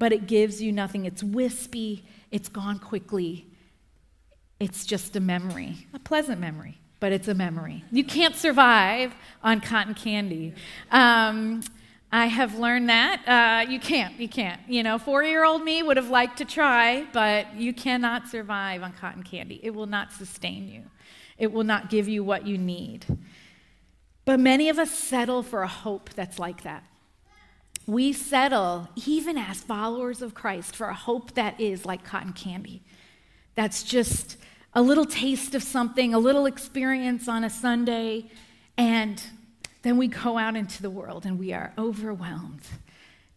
but 0.00 0.14
it 0.14 0.26
gives 0.26 0.60
you 0.62 0.72
nothing. 0.72 1.04
It's 1.04 1.22
wispy, 1.22 2.04
it's 2.32 2.48
gone 2.48 2.80
quickly. 2.80 3.46
It's 4.58 4.84
just 4.84 5.14
a 5.14 5.20
memory, 5.20 5.86
a 5.92 5.98
pleasant 5.98 6.40
memory, 6.40 6.80
but 7.00 7.12
it's 7.12 7.28
a 7.28 7.34
memory. 7.34 7.84
You 7.92 8.02
can't 8.02 8.34
survive 8.34 9.14
on 9.44 9.60
cotton 9.60 9.94
candy. 9.94 10.54
Um, 10.90 11.62
I 12.12 12.26
have 12.26 12.58
learned 12.58 12.88
that. 12.88 13.28
Uh, 13.28 13.70
you 13.70 13.78
can't, 13.78 14.18
you 14.18 14.28
can't. 14.28 14.60
You 14.68 14.82
know, 14.82 14.98
four 14.98 15.22
year 15.22 15.44
old 15.44 15.62
me 15.62 15.82
would 15.82 15.96
have 15.96 16.10
liked 16.10 16.38
to 16.38 16.44
try, 16.44 17.06
but 17.12 17.54
you 17.54 17.72
cannot 17.72 18.28
survive 18.28 18.82
on 18.82 18.92
cotton 18.92 19.22
candy. 19.22 19.60
It 19.62 19.74
will 19.74 19.86
not 19.86 20.12
sustain 20.12 20.68
you, 20.68 20.84
it 21.38 21.52
will 21.52 21.64
not 21.64 21.90
give 21.90 22.08
you 22.08 22.24
what 22.24 22.46
you 22.46 22.58
need. 22.58 23.06
But 24.24 24.38
many 24.38 24.68
of 24.68 24.78
us 24.78 24.90
settle 24.90 25.42
for 25.42 25.62
a 25.62 25.68
hope 25.68 26.10
that's 26.10 26.38
like 26.38 26.62
that 26.62 26.84
we 27.90 28.12
settle, 28.12 28.88
even 28.94 29.36
as 29.36 29.62
followers 29.62 30.22
of 30.22 30.32
Christ, 30.32 30.76
for 30.76 30.86
a 30.86 30.94
hope 30.94 31.34
that 31.34 31.60
is 31.60 31.84
like 31.84 32.04
cotton 32.04 32.32
candy. 32.32 32.82
That's 33.56 33.82
just 33.82 34.36
a 34.74 34.80
little 34.80 35.04
taste 35.04 35.56
of 35.56 35.62
something, 35.64 36.14
a 36.14 36.18
little 36.18 36.46
experience 36.46 37.26
on 37.26 37.42
a 37.42 37.50
Sunday, 37.50 38.30
and 38.78 39.20
then 39.82 39.96
we 39.96 40.08
go 40.08 40.36
out 40.38 40.56
into 40.56 40.82
the 40.82 40.90
world 40.90 41.24
and 41.24 41.38
we 41.38 41.52
are 41.52 41.72
overwhelmed, 41.78 42.62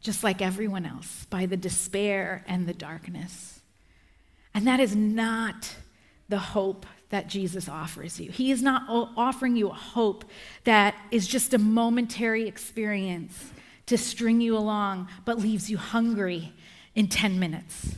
just 0.01 0.23
like 0.23 0.41
everyone 0.41 0.85
else, 0.85 1.25
by 1.29 1.45
the 1.45 1.57
despair 1.57 2.43
and 2.47 2.67
the 2.67 2.73
darkness. 2.73 3.61
And 4.53 4.67
that 4.67 4.79
is 4.79 4.95
not 4.95 5.75
the 6.29 6.39
hope 6.39 6.85
that 7.09 7.27
Jesus 7.27 7.69
offers 7.69 8.19
you. 8.19 8.31
He 8.31 8.51
is 8.51 8.61
not 8.61 8.83
offering 8.89 9.55
you 9.55 9.69
a 9.69 9.73
hope 9.73 10.25
that 10.63 10.95
is 11.11 11.27
just 11.27 11.53
a 11.53 11.57
momentary 11.57 12.47
experience 12.47 13.51
to 13.85 13.97
string 13.97 14.41
you 14.41 14.57
along, 14.57 15.09
but 15.25 15.37
leaves 15.37 15.69
you 15.69 15.77
hungry 15.77 16.53
in 16.95 17.07
10 17.07 17.39
minutes, 17.39 17.95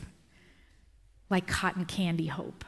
like 1.30 1.46
cotton 1.46 1.84
candy 1.84 2.26
hope. 2.26 2.64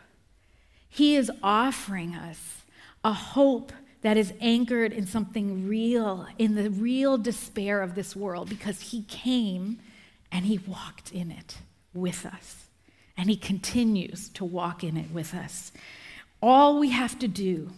He 0.88 1.16
is 1.16 1.30
offering 1.42 2.14
us 2.14 2.62
a 3.04 3.12
hope 3.12 3.72
that 4.02 4.16
is 4.16 4.32
anchored 4.40 4.92
in 4.92 5.06
something 5.06 5.68
real, 5.68 6.26
in 6.38 6.54
the 6.54 6.70
real 6.70 7.18
despair 7.18 7.82
of 7.82 7.94
this 7.94 8.14
world, 8.14 8.48
because 8.48 8.80
He 8.80 9.02
came 9.02 9.78
and 10.30 10.44
He 10.44 10.58
walked 10.58 11.12
in 11.12 11.30
it 11.30 11.58
with 11.92 12.24
us. 12.24 12.66
And 13.16 13.28
He 13.28 13.36
continues 13.36 14.28
to 14.30 14.44
walk 14.44 14.84
in 14.84 14.96
it 14.96 15.10
with 15.10 15.34
us. 15.34 15.72
All 16.40 16.78
we 16.78 16.90
have 16.90 17.18
to 17.18 17.28
do 17.28 17.70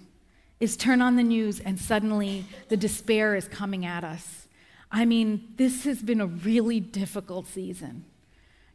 is 0.58 0.76
turn 0.76 1.00
on 1.00 1.16
the 1.16 1.22
news, 1.22 1.60
and 1.60 1.78
suddenly 1.80 2.44
the 2.68 2.76
despair 2.76 3.34
is 3.34 3.49
coming 3.49 3.86
at 3.86 4.04
us. 4.04 4.47
I 4.92 5.06
mean, 5.06 5.54
this 5.56 5.84
has 5.84 6.02
been 6.02 6.21
a 6.21 6.26
really 6.26 6.80
difficult 6.80 7.47
season. 7.47 8.04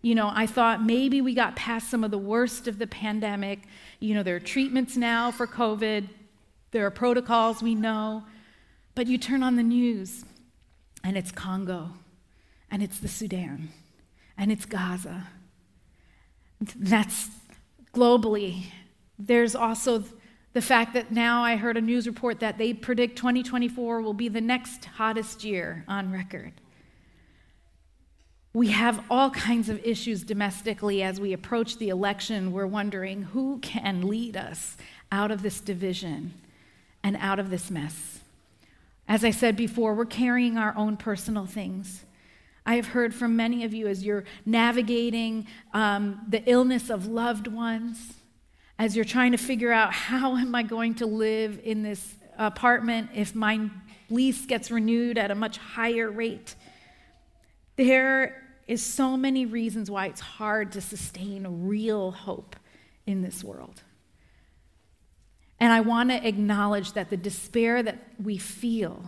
You 0.01 0.15
know, 0.15 0.31
I 0.33 0.47
thought 0.47 0.83
maybe 0.83 1.21
we 1.21 1.33
got 1.35 1.55
past 1.55 1.89
some 1.89 2.03
of 2.03 2.11
the 2.11 2.17
worst 2.17 2.67
of 2.67 2.79
the 2.79 2.87
pandemic. 2.87 3.59
You 3.99 4.15
know, 4.15 4.23
there 4.23 4.35
are 4.35 4.39
treatments 4.39 4.95
now 4.97 5.31
for 5.31 5.45
COVID, 5.45 6.07
there 6.75 6.85
are 6.85 6.91
protocols 6.91 7.63
we 7.63 7.73
know. 7.73 8.21
But 8.95 9.07
you 9.07 9.17
turn 9.17 9.43
on 9.43 9.55
the 9.55 9.63
news, 9.63 10.25
and 11.05 11.15
it's 11.15 11.31
Congo, 11.31 11.91
and 12.69 12.83
it's 12.83 12.99
the 12.99 13.07
Sudan, 13.07 13.69
and 14.37 14.51
it's 14.51 14.65
Gaza. 14.65 15.27
That's 16.75 17.29
globally. 17.93 18.65
There's 19.17 19.55
also 19.55 20.03
the 20.51 20.61
fact 20.61 20.93
that 20.95 21.13
now 21.13 21.43
I 21.43 21.55
heard 21.55 21.77
a 21.77 21.81
news 21.81 22.07
report 22.07 22.41
that 22.41 22.57
they 22.57 22.73
predict 22.73 23.15
2024 23.15 24.01
will 24.01 24.13
be 24.13 24.27
the 24.27 24.41
next 24.41 24.83
hottest 24.83 25.45
year 25.45 25.85
on 25.87 26.11
record. 26.11 26.51
We 28.53 28.67
have 28.67 29.01
all 29.09 29.29
kinds 29.29 29.69
of 29.69 29.81
issues 29.85 30.23
domestically 30.23 31.03
as 31.03 31.21
we 31.21 31.31
approach 31.31 31.77
the 31.77 31.87
election. 31.87 32.51
We're 32.51 32.67
wondering 32.67 33.23
who 33.23 33.59
can 33.59 34.09
lead 34.09 34.35
us 34.35 34.75
out 35.09 35.31
of 35.31 35.41
this 35.41 35.61
division 35.61 36.33
and 37.05 37.15
out 37.17 37.37
of 37.37 37.51
this 37.51 37.69
mess. 37.69 38.19
As 39.07 39.23
I 39.23 39.29
said 39.29 39.55
before, 39.55 39.93
we're 39.93 40.05
carrying 40.05 40.57
our 40.57 40.75
own 40.75 40.97
personal 40.97 41.45
things. 41.45 42.03
I 42.65 42.77
have 42.77 42.87
heard 42.87 43.13
from 43.13 43.35
many 43.35 43.63
of 43.63 43.75
you 43.75 43.85
as 43.87 44.03
you're 44.03 44.23
navigating 44.43 45.45
um, 45.71 46.19
the 46.27 46.41
illness 46.47 46.89
of 46.89 47.05
loved 47.05 47.45
ones 47.45 48.15
as 48.79 48.95
you're 48.95 49.05
trying 49.05 49.33
to 49.33 49.37
figure 49.37 49.71
out 49.71 49.93
how 49.93 50.35
am 50.35 50.55
I 50.55 50.63
going 50.63 50.95
to 50.95 51.05
live 51.05 51.61
in 51.63 51.83
this 51.83 52.15
apartment 52.39 53.11
if 53.13 53.35
my 53.35 53.69
lease 54.09 54.47
gets 54.47 54.71
renewed 54.71 55.19
at 55.19 55.29
a 55.29 55.35
much 55.35 55.59
higher 55.59 56.09
rate. 56.09 56.55
There 57.75 58.43
is 58.67 58.81
so 58.81 59.15
many 59.15 59.45
reasons 59.45 59.91
why 59.91 60.07
it's 60.07 60.21
hard 60.21 60.71
to 60.71 60.81
sustain 60.81 61.67
real 61.67 62.09
hope 62.09 62.55
in 63.05 63.21
this 63.21 63.43
world. 63.43 63.83
And 65.59 65.71
I 65.71 65.81
want 65.81 66.09
to 66.09 66.27
acknowledge 66.27 66.93
that 66.93 67.09
the 67.09 67.17
despair 67.17 67.81
that 67.81 67.99
we 68.21 68.37
feel, 68.37 69.05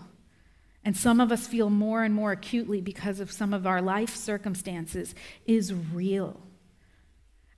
and 0.86 0.96
some 0.96 1.20
of 1.20 1.32
us 1.32 1.48
feel 1.48 1.70
more 1.70 2.04
and 2.04 2.14
more 2.14 2.32
acutely 2.32 2.80
because 2.80 3.20
of 3.20 3.32
some 3.32 3.54
of 3.54 3.68
our 3.68 3.82
life 3.82 4.16
circumstances, 4.16 5.14
is 5.46 5.74
real. 5.74 6.42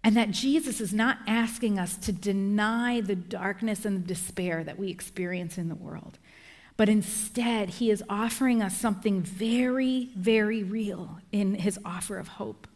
And 0.04 0.16
that 0.18 0.32
Jesus 0.32 0.82
is 0.82 0.94
not 0.94 1.20
asking 1.28 1.78
us 1.78 1.98
to 1.98 2.12
deny 2.12 3.02
the 3.02 3.16
darkness 3.16 3.86
and 3.86 4.04
the 4.04 4.08
despair 4.08 4.64
that 4.64 4.80
we 4.80 4.90
experience 4.90 5.58
in 5.58 5.70
the 5.70 5.76
world, 5.76 6.18
but 6.78 6.90
instead, 6.90 7.70
he 7.70 7.92
is 7.92 8.02
offering 8.10 8.64
us 8.64 8.78
something 8.78 9.22
very, 9.22 10.10
very 10.16 10.64
real 10.64 11.20
in 11.32 11.56
his 11.56 11.78
offer 11.84 12.18
of 12.18 12.30
hope. 12.30 12.68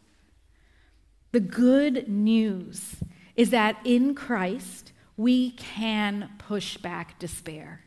The 1.31 1.39
good 1.39 2.09
news 2.09 2.97
is 3.35 3.49
that 3.51 3.77
in 3.85 4.13
Christ, 4.13 4.91
we 5.17 5.51
can 5.51 6.31
push 6.37 6.77
back 6.77 7.19
despair. 7.19 7.81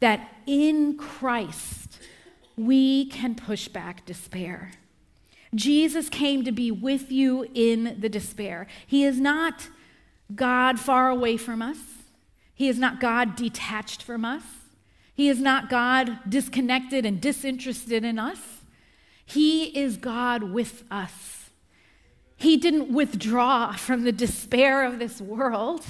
That 0.00 0.32
in 0.46 0.96
Christ, 0.96 1.98
we 2.56 3.06
can 3.06 3.34
push 3.34 3.68
back 3.68 4.06
despair. 4.06 4.72
Jesus 5.54 6.08
came 6.08 6.44
to 6.44 6.52
be 6.52 6.70
with 6.70 7.10
you 7.10 7.46
in 7.54 7.96
the 8.00 8.08
despair. 8.08 8.66
He 8.86 9.04
is 9.04 9.18
not 9.20 9.68
God 10.34 10.78
far 10.78 11.08
away 11.08 11.36
from 11.36 11.62
us, 11.62 11.78
He 12.54 12.68
is 12.68 12.78
not 12.78 13.00
God 13.00 13.34
detached 13.34 14.02
from 14.02 14.24
us, 14.24 14.42
He 15.14 15.28
is 15.28 15.40
not 15.40 15.70
God 15.70 16.18
disconnected 16.28 17.06
and 17.06 17.20
disinterested 17.20 18.04
in 18.04 18.18
us. 18.18 18.38
He 19.24 19.64
is 19.78 19.98
God 19.98 20.42
with 20.42 20.84
us. 20.90 21.50
He 22.36 22.56
didn't 22.56 22.90
withdraw 22.90 23.72
from 23.72 24.04
the 24.04 24.12
despair 24.12 24.84
of 24.84 24.98
this 24.98 25.20
world. 25.20 25.84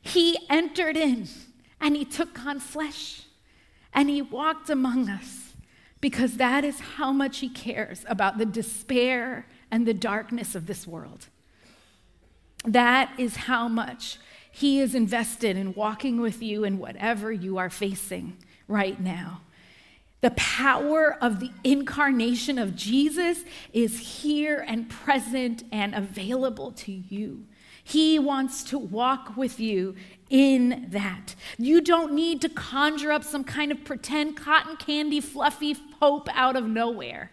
He 0.00 0.38
entered 0.48 0.96
in 0.96 1.28
and 1.80 1.96
he 1.96 2.04
took 2.04 2.44
on 2.44 2.60
flesh 2.60 3.22
and 3.92 4.08
he 4.08 4.22
walked 4.22 4.70
among 4.70 5.08
us 5.08 5.48
because 6.00 6.36
that 6.36 6.64
is 6.64 6.80
how 6.80 7.12
much 7.12 7.38
He 7.38 7.48
cares 7.48 8.04
about 8.08 8.38
the 8.38 8.46
despair 8.46 9.46
and 9.70 9.86
the 9.86 9.94
darkness 9.94 10.54
of 10.54 10.66
this 10.66 10.86
world. 10.86 11.26
That 12.64 13.12
is 13.18 13.36
how 13.36 13.68
much 13.68 14.18
He 14.50 14.80
is 14.80 14.94
invested 14.94 15.56
in 15.56 15.74
walking 15.74 16.20
with 16.20 16.42
you 16.42 16.64
in 16.64 16.78
whatever 16.78 17.32
you 17.32 17.58
are 17.58 17.70
facing 17.70 18.36
right 18.66 19.00
now. 19.00 19.42
The 20.20 20.30
power 20.32 21.16
of 21.20 21.38
the 21.38 21.50
incarnation 21.62 22.58
of 22.58 22.74
Jesus 22.74 23.44
is 23.72 24.22
here 24.22 24.64
and 24.66 24.90
present 24.90 25.62
and 25.70 25.94
available 25.94 26.72
to 26.72 26.92
you. 26.92 27.44
He 27.88 28.18
wants 28.18 28.62
to 28.64 28.78
walk 28.78 29.34
with 29.34 29.58
you 29.58 29.94
in 30.28 30.88
that. 30.90 31.34
You 31.56 31.80
don't 31.80 32.12
need 32.12 32.42
to 32.42 32.50
conjure 32.50 33.10
up 33.10 33.24
some 33.24 33.44
kind 33.44 33.72
of 33.72 33.82
pretend 33.82 34.36
cotton 34.36 34.76
candy, 34.76 35.22
fluffy 35.22 35.74
hope 35.98 36.28
out 36.34 36.54
of 36.54 36.68
nowhere. 36.68 37.32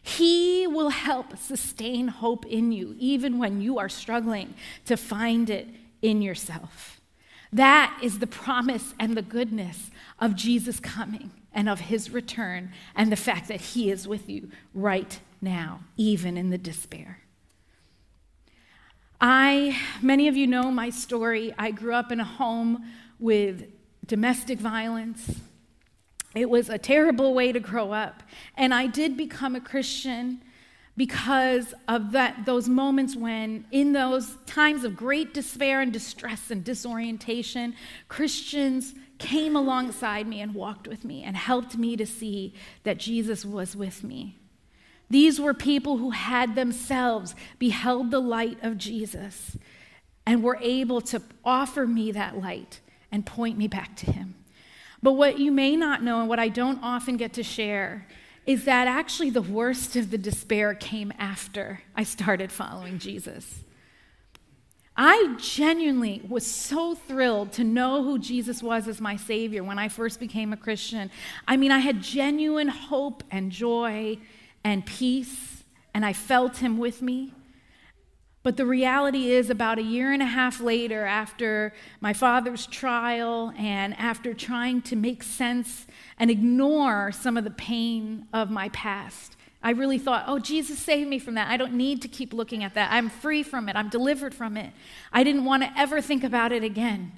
He 0.00 0.66
will 0.66 0.88
help 0.88 1.36
sustain 1.36 2.08
hope 2.08 2.46
in 2.46 2.72
you, 2.72 2.94
even 2.98 3.36
when 3.36 3.60
you 3.60 3.78
are 3.78 3.90
struggling 3.90 4.54
to 4.86 4.96
find 4.96 5.50
it 5.50 5.68
in 6.00 6.22
yourself. 6.22 6.98
That 7.52 7.98
is 8.02 8.20
the 8.20 8.26
promise 8.26 8.94
and 8.98 9.14
the 9.14 9.22
goodness 9.22 9.90
of 10.18 10.34
Jesus 10.34 10.80
coming 10.80 11.30
and 11.52 11.68
of 11.68 11.80
his 11.80 12.08
return, 12.08 12.72
and 12.94 13.12
the 13.12 13.16
fact 13.16 13.48
that 13.48 13.60
he 13.60 13.90
is 13.90 14.08
with 14.08 14.30
you 14.30 14.50
right 14.72 15.20
now, 15.42 15.80
even 15.98 16.38
in 16.38 16.48
the 16.48 16.56
despair. 16.56 17.18
I, 19.20 19.76
many 20.00 20.28
of 20.28 20.36
you 20.36 20.46
know 20.46 20.70
my 20.70 20.90
story. 20.90 21.54
I 21.58 21.70
grew 21.72 21.94
up 21.94 22.10
in 22.10 22.20
a 22.20 22.24
home 22.24 22.84
with 23.18 23.64
domestic 24.06 24.58
violence. 24.58 25.40
It 26.34 26.48
was 26.48 26.70
a 26.70 26.78
terrible 26.78 27.34
way 27.34 27.52
to 27.52 27.60
grow 27.60 27.92
up. 27.92 28.22
And 28.56 28.72
I 28.72 28.86
did 28.86 29.16
become 29.16 29.54
a 29.54 29.60
Christian 29.60 30.40
because 30.96 31.74
of 31.86 32.12
that, 32.12 32.44
those 32.46 32.68
moments 32.68 33.14
when, 33.14 33.66
in 33.70 33.92
those 33.92 34.36
times 34.46 34.84
of 34.84 34.96
great 34.96 35.32
despair 35.34 35.80
and 35.80 35.92
distress 35.92 36.50
and 36.50 36.64
disorientation, 36.64 37.74
Christians 38.08 38.94
came 39.18 39.54
alongside 39.54 40.26
me 40.26 40.40
and 40.40 40.54
walked 40.54 40.88
with 40.88 41.04
me 41.04 41.22
and 41.22 41.36
helped 41.36 41.76
me 41.76 41.96
to 41.96 42.06
see 42.06 42.54
that 42.84 42.98
Jesus 42.98 43.44
was 43.44 43.76
with 43.76 44.02
me. 44.02 44.39
These 45.10 45.40
were 45.40 45.52
people 45.52 45.98
who 45.98 46.10
had 46.10 46.54
themselves 46.54 47.34
beheld 47.58 48.12
the 48.12 48.20
light 48.20 48.58
of 48.62 48.78
Jesus 48.78 49.56
and 50.24 50.42
were 50.42 50.58
able 50.60 51.00
to 51.00 51.20
offer 51.44 51.86
me 51.86 52.12
that 52.12 52.38
light 52.38 52.80
and 53.10 53.26
point 53.26 53.58
me 53.58 53.66
back 53.66 53.96
to 53.96 54.12
him. 54.12 54.36
But 55.02 55.14
what 55.14 55.38
you 55.38 55.50
may 55.50 55.74
not 55.74 56.02
know, 56.02 56.20
and 56.20 56.28
what 56.28 56.38
I 56.38 56.48
don't 56.48 56.78
often 56.82 57.16
get 57.16 57.32
to 57.34 57.42
share, 57.42 58.06
is 58.46 58.64
that 58.64 58.86
actually 58.86 59.30
the 59.30 59.42
worst 59.42 59.96
of 59.96 60.10
the 60.10 60.18
despair 60.18 60.74
came 60.74 61.12
after 61.18 61.80
I 61.96 62.04
started 62.04 62.52
following 62.52 62.98
Jesus. 62.98 63.64
I 64.96 65.36
genuinely 65.38 66.22
was 66.28 66.46
so 66.46 66.94
thrilled 66.94 67.52
to 67.52 67.64
know 67.64 68.02
who 68.04 68.18
Jesus 68.18 68.62
was 68.62 68.86
as 68.86 69.00
my 69.00 69.16
Savior 69.16 69.64
when 69.64 69.78
I 69.78 69.88
first 69.88 70.20
became 70.20 70.52
a 70.52 70.56
Christian. 70.56 71.10
I 71.48 71.56
mean, 71.56 71.72
I 71.72 71.78
had 71.78 72.02
genuine 72.02 72.68
hope 72.68 73.24
and 73.30 73.50
joy 73.50 74.18
and 74.64 74.84
peace, 74.84 75.64
and 75.94 76.04
I 76.04 76.12
felt 76.12 76.58
Him 76.58 76.78
with 76.78 77.02
me. 77.02 77.34
But 78.42 78.56
the 78.56 78.64
reality 78.64 79.30
is, 79.30 79.50
about 79.50 79.78
a 79.78 79.82
year 79.82 80.12
and 80.12 80.22
a 80.22 80.26
half 80.26 80.60
later, 80.60 81.04
after 81.04 81.74
my 82.00 82.14
father's 82.14 82.66
trial 82.66 83.52
and 83.58 83.94
after 83.98 84.32
trying 84.32 84.80
to 84.82 84.96
make 84.96 85.22
sense 85.22 85.86
and 86.18 86.30
ignore 86.30 87.12
some 87.12 87.36
of 87.36 87.44
the 87.44 87.50
pain 87.50 88.26
of 88.32 88.50
my 88.50 88.70
past, 88.70 89.36
I 89.62 89.72
really 89.72 89.98
thought, 89.98 90.24
oh, 90.26 90.38
Jesus 90.38 90.78
saved 90.78 91.08
me 91.08 91.18
from 91.18 91.34
that. 91.34 91.50
I 91.50 91.58
don't 91.58 91.74
need 91.74 92.00
to 92.02 92.08
keep 92.08 92.32
looking 92.32 92.64
at 92.64 92.72
that. 92.74 92.90
I'm 92.90 93.10
free 93.10 93.42
from 93.42 93.68
it. 93.68 93.76
I'm 93.76 93.90
delivered 93.90 94.34
from 94.34 94.56
it. 94.56 94.72
I 95.12 95.22
didn't 95.22 95.44
want 95.44 95.62
to 95.62 95.70
ever 95.78 96.00
think 96.00 96.24
about 96.24 96.50
it 96.50 96.64
again. 96.64 97.12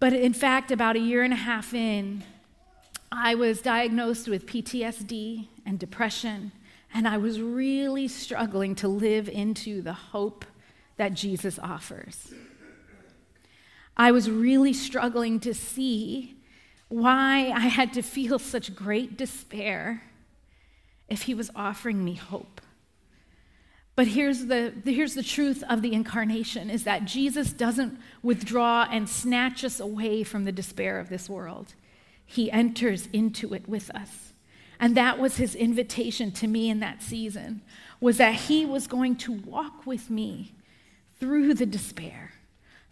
But 0.00 0.12
in 0.12 0.32
fact, 0.32 0.72
about 0.72 0.96
a 0.96 0.98
year 0.98 1.22
and 1.22 1.32
a 1.32 1.36
half 1.36 1.72
in, 1.72 2.24
I 3.12 3.34
was 3.34 3.60
diagnosed 3.60 4.28
with 4.28 4.46
PTSD 4.46 5.48
and 5.66 5.78
depression 5.78 6.52
and 6.92 7.06
I 7.06 7.18
was 7.18 7.40
really 7.40 8.08
struggling 8.08 8.74
to 8.76 8.88
live 8.88 9.28
into 9.28 9.82
the 9.82 9.92
hope 9.92 10.44
that 10.96 11.14
Jesus 11.14 11.58
offers. 11.58 12.32
I 13.96 14.12
was 14.12 14.30
really 14.30 14.72
struggling 14.72 15.40
to 15.40 15.54
see 15.54 16.36
why 16.88 17.52
I 17.54 17.66
had 17.66 17.92
to 17.94 18.02
feel 18.02 18.38
such 18.38 18.74
great 18.74 19.16
despair 19.16 20.02
if 21.08 21.22
he 21.22 21.34
was 21.34 21.50
offering 21.54 22.04
me 22.04 22.14
hope. 22.14 22.60
But 23.94 24.08
here's 24.08 24.46
the, 24.46 24.72
here's 24.84 25.14
the 25.14 25.22
truth 25.22 25.62
of 25.68 25.82
the 25.82 25.92
incarnation 25.92 26.70
is 26.70 26.84
that 26.84 27.04
Jesus 27.04 27.52
doesn't 27.52 27.98
withdraw 28.22 28.88
and 28.90 29.08
snatch 29.08 29.64
us 29.64 29.78
away 29.78 30.22
from 30.22 30.44
the 30.44 30.52
despair 30.52 30.98
of 30.98 31.08
this 31.08 31.28
world. 31.28 31.74
He 32.30 32.48
enters 32.52 33.08
into 33.12 33.54
it 33.54 33.68
with 33.68 33.90
us. 33.90 34.34
And 34.78 34.96
that 34.96 35.18
was 35.18 35.38
his 35.38 35.56
invitation 35.56 36.30
to 36.32 36.46
me 36.46 36.70
in 36.70 36.78
that 36.78 37.02
season 37.02 37.60
was 38.00 38.18
that 38.18 38.34
he 38.34 38.64
was 38.64 38.86
going 38.86 39.16
to 39.16 39.32
walk 39.32 39.84
with 39.84 40.08
me 40.10 40.52
through 41.18 41.54
the 41.54 41.66
despair, 41.66 42.30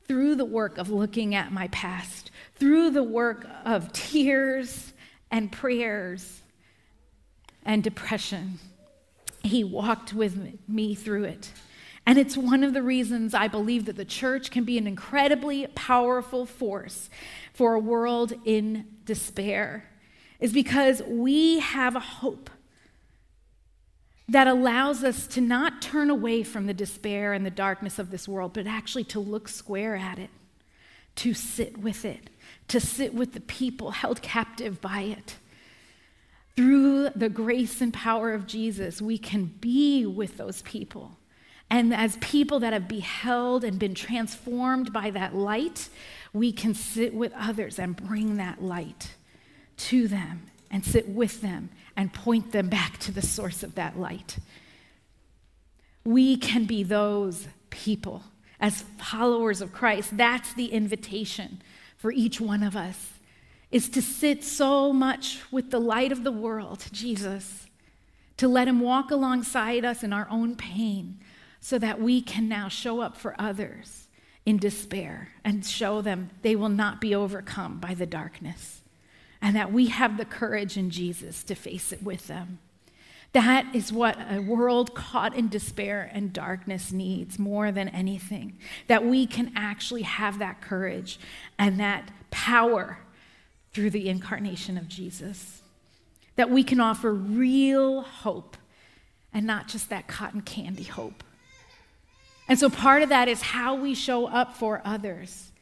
through 0.08 0.34
the 0.34 0.44
work 0.44 0.76
of 0.76 0.90
looking 0.90 1.36
at 1.36 1.52
my 1.52 1.68
past, 1.68 2.32
through 2.56 2.90
the 2.90 3.04
work 3.04 3.46
of 3.64 3.92
tears 3.92 4.92
and 5.30 5.52
prayers 5.52 6.42
and 7.64 7.84
depression. 7.84 8.58
He 9.44 9.62
walked 9.62 10.12
with 10.12 10.58
me 10.66 10.96
through 10.96 11.24
it. 11.24 11.52
And 12.08 12.16
it's 12.16 12.38
one 12.38 12.64
of 12.64 12.72
the 12.72 12.82
reasons 12.82 13.34
I 13.34 13.48
believe 13.48 13.84
that 13.84 13.96
the 13.96 14.04
church 14.06 14.50
can 14.50 14.64
be 14.64 14.78
an 14.78 14.86
incredibly 14.86 15.66
powerful 15.66 16.46
force 16.46 17.10
for 17.52 17.74
a 17.74 17.78
world 17.78 18.32
in 18.46 18.86
despair 19.04 19.84
is 20.40 20.54
because 20.54 21.02
we 21.02 21.58
have 21.58 21.96
a 21.96 22.00
hope 22.00 22.48
that 24.26 24.46
allows 24.46 25.04
us 25.04 25.26
to 25.26 25.42
not 25.42 25.82
turn 25.82 26.08
away 26.08 26.42
from 26.42 26.64
the 26.64 26.72
despair 26.72 27.34
and 27.34 27.44
the 27.44 27.50
darkness 27.50 27.98
of 27.98 28.10
this 28.10 28.26
world, 28.26 28.54
but 28.54 28.66
actually 28.66 29.04
to 29.04 29.20
look 29.20 29.46
square 29.46 29.94
at 29.94 30.18
it, 30.18 30.30
to 31.16 31.34
sit 31.34 31.76
with 31.76 32.06
it, 32.06 32.30
to 32.68 32.80
sit 32.80 33.12
with 33.12 33.34
the 33.34 33.40
people 33.40 33.90
held 33.90 34.22
captive 34.22 34.80
by 34.80 35.02
it. 35.02 35.36
Through 36.56 37.10
the 37.10 37.28
grace 37.28 37.82
and 37.82 37.92
power 37.92 38.32
of 38.32 38.46
Jesus, 38.46 39.02
we 39.02 39.18
can 39.18 39.44
be 39.60 40.06
with 40.06 40.38
those 40.38 40.62
people. 40.62 41.17
And 41.70 41.94
as 41.94 42.16
people 42.20 42.60
that 42.60 42.72
have 42.72 42.88
beheld 42.88 43.62
and 43.62 43.78
been 43.78 43.94
transformed 43.94 44.92
by 44.92 45.10
that 45.10 45.34
light, 45.34 45.88
we 46.32 46.52
can 46.52 46.74
sit 46.74 47.14
with 47.14 47.32
others 47.36 47.78
and 47.78 47.94
bring 47.94 48.36
that 48.36 48.62
light 48.62 49.14
to 49.76 50.08
them 50.08 50.46
and 50.70 50.84
sit 50.84 51.08
with 51.08 51.40
them 51.40 51.70
and 51.96 52.12
point 52.12 52.52
them 52.52 52.68
back 52.68 52.98
to 52.98 53.12
the 53.12 53.22
source 53.22 53.62
of 53.62 53.74
that 53.74 53.98
light. 53.98 54.38
We 56.04 56.36
can 56.36 56.64
be 56.64 56.82
those 56.82 57.48
people 57.70 58.22
as 58.60 58.84
followers 58.98 59.60
of 59.60 59.72
Christ. 59.72 60.16
That's 60.16 60.52
the 60.54 60.66
invitation 60.66 61.62
for 61.96 62.12
each 62.12 62.40
one 62.40 62.62
of 62.62 62.76
us 62.76 63.12
is 63.70 63.88
to 63.90 64.00
sit 64.00 64.42
so 64.42 64.92
much 64.92 65.40
with 65.50 65.70
the 65.70 65.80
light 65.80 66.10
of 66.12 66.24
the 66.24 66.32
world, 66.32 66.86
Jesus, 66.90 67.66
to 68.38 68.48
let 68.48 68.68
him 68.68 68.80
walk 68.80 69.10
alongside 69.10 69.84
us 69.84 70.02
in 70.02 70.12
our 70.12 70.26
own 70.30 70.56
pain 70.56 71.18
so 71.60 71.78
that 71.78 72.00
we 72.00 72.20
can 72.20 72.48
now 72.48 72.68
show 72.68 73.00
up 73.00 73.16
for 73.16 73.34
others 73.38 74.08
in 74.46 74.56
despair 74.56 75.28
and 75.44 75.64
show 75.64 76.00
them 76.00 76.30
they 76.42 76.56
will 76.56 76.68
not 76.68 77.00
be 77.00 77.14
overcome 77.14 77.78
by 77.78 77.94
the 77.94 78.06
darkness 78.06 78.80
and 79.40 79.54
that 79.54 79.72
we 79.72 79.86
have 79.86 80.16
the 80.16 80.24
courage 80.24 80.76
in 80.76 80.90
Jesus 80.90 81.42
to 81.44 81.54
face 81.54 81.92
it 81.92 82.02
with 82.02 82.26
them. 82.26 82.58
That 83.32 83.74
is 83.74 83.92
what 83.92 84.16
a 84.30 84.40
world 84.40 84.94
caught 84.94 85.34
in 85.34 85.48
despair 85.48 86.10
and 86.12 86.32
darkness 86.32 86.92
needs 86.92 87.38
more 87.38 87.70
than 87.70 87.88
anything. 87.90 88.56
That 88.86 89.04
we 89.04 89.26
can 89.26 89.52
actually 89.54 90.02
have 90.02 90.38
that 90.38 90.62
courage 90.62 91.20
and 91.58 91.78
that 91.78 92.10
power 92.30 93.00
through 93.72 93.90
the 93.90 94.08
incarnation 94.08 94.78
of 94.78 94.88
Jesus. 94.88 95.60
That 96.36 96.50
we 96.50 96.64
can 96.64 96.80
offer 96.80 97.12
real 97.12 98.00
hope 98.00 98.56
and 99.32 99.46
not 99.46 99.68
just 99.68 99.90
that 99.90 100.08
cotton 100.08 100.40
candy 100.40 100.84
hope. 100.84 101.22
And 102.48 102.58
so 102.58 102.70
part 102.70 103.02
of 103.02 103.10
that 103.10 103.28
is 103.28 103.42
how 103.42 103.74
we 103.74 103.94
show 103.94 104.26
up 104.26 104.56
for 104.56 104.80
others. 104.84 105.52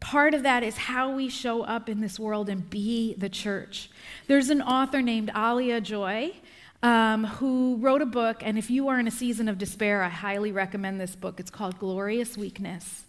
Part 0.00 0.34
of 0.34 0.44
that 0.44 0.62
is 0.62 0.76
how 0.76 1.10
we 1.10 1.28
show 1.28 1.62
up 1.62 1.88
in 1.88 2.00
this 2.00 2.20
world 2.20 2.48
and 2.48 2.68
be 2.68 3.14
the 3.14 3.28
church. 3.28 3.90
There's 4.26 4.50
an 4.50 4.62
author 4.62 5.02
named 5.02 5.30
Alia 5.34 5.80
Joy 5.80 6.34
um, 6.82 7.24
who 7.24 7.76
wrote 7.80 8.02
a 8.02 8.06
book, 8.06 8.42
and 8.42 8.56
if 8.56 8.70
you 8.70 8.88
are 8.88 9.00
in 9.00 9.08
a 9.08 9.10
season 9.10 9.48
of 9.48 9.58
despair, 9.58 10.02
I 10.02 10.08
highly 10.08 10.52
recommend 10.52 11.00
this 11.00 11.16
book. 11.16 11.40
It's 11.40 11.50
called 11.50 11.78
Glorious 11.78 12.36
Weakness. 12.36 13.04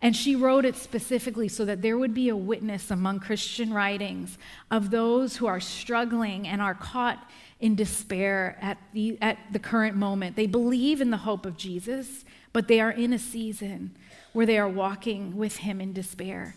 And 0.00 0.16
she 0.16 0.34
wrote 0.34 0.64
it 0.64 0.74
specifically 0.74 1.48
so 1.48 1.64
that 1.64 1.80
there 1.80 1.96
would 1.96 2.14
be 2.14 2.28
a 2.28 2.36
witness 2.36 2.90
among 2.90 3.20
Christian 3.20 3.72
writings 3.72 4.36
of 4.70 4.90
those 4.90 5.36
who 5.36 5.46
are 5.46 5.60
struggling 5.60 6.48
and 6.48 6.60
are 6.60 6.74
caught 6.74 7.30
in 7.60 7.76
despair 7.76 8.58
at 8.60 8.78
the, 8.92 9.16
at 9.22 9.38
the 9.52 9.60
current 9.60 9.96
moment. 9.96 10.34
They 10.34 10.48
believe 10.48 11.00
in 11.00 11.10
the 11.10 11.18
hope 11.18 11.46
of 11.46 11.56
Jesus, 11.56 12.24
but 12.52 12.68
they 12.68 12.80
are 12.80 12.90
in 12.90 13.12
a 13.12 13.18
season 13.18 13.96
where 14.32 14.46
they 14.46 14.58
are 14.58 14.68
walking 14.68 15.36
with 15.36 15.58
him 15.58 15.80
in 15.80 15.92
despair. 15.92 16.56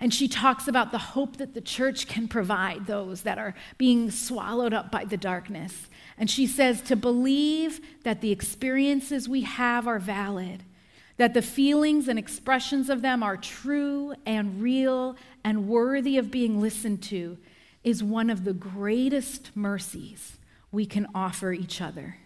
And 0.00 0.14
she 0.14 0.28
talks 0.28 0.66
about 0.66 0.92
the 0.92 0.98
hope 0.98 1.36
that 1.36 1.52
the 1.52 1.60
church 1.60 2.06
can 2.06 2.26
provide 2.26 2.86
those 2.86 3.22
that 3.22 3.38
are 3.38 3.54
being 3.76 4.10
swallowed 4.10 4.72
up 4.72 4.90
by 4.90 5.04
the 5.04 5.18
darkness. 5.18 5.88
And 6.16 6.30
she 6.30 6.46
says 6.46 6.80
to 6.82 6.96
believe 6.96 7.80
that 8.02 8.22
the 8.22 8.32
experiences 8.32 9.28
we 9.28 9.42
have 9.42 9.86
are 9.86 9.98
valid, 9.98 10.64
that 11.18 11.34
the 11.34 11.42
feelings 11.42 12.08
and 12.08 12.18
expressions 12.18 12.88
of 12.88 13.02
them 13.02 13.22
are 13.22 13.36
true 13.36 14.14
and 14.24 14.62
real 14.62 15.16
and 15.44 15.68
worthy 15.68 16.16
of 16.16 16.30
being 16.30 16.62
listened 16.62 17.02
to, 17.02 17.36
is 17.84 18.02
one 18.02 18.30
of 18.30 18.44
the 18.44 18.54
greatest 18.54 19.54
mercies 19.54 20.38
we 20.72 20.86
can 20.86 21.06
offer 21.14 21.52
each 21.52 21.80
other. 21.82 22.16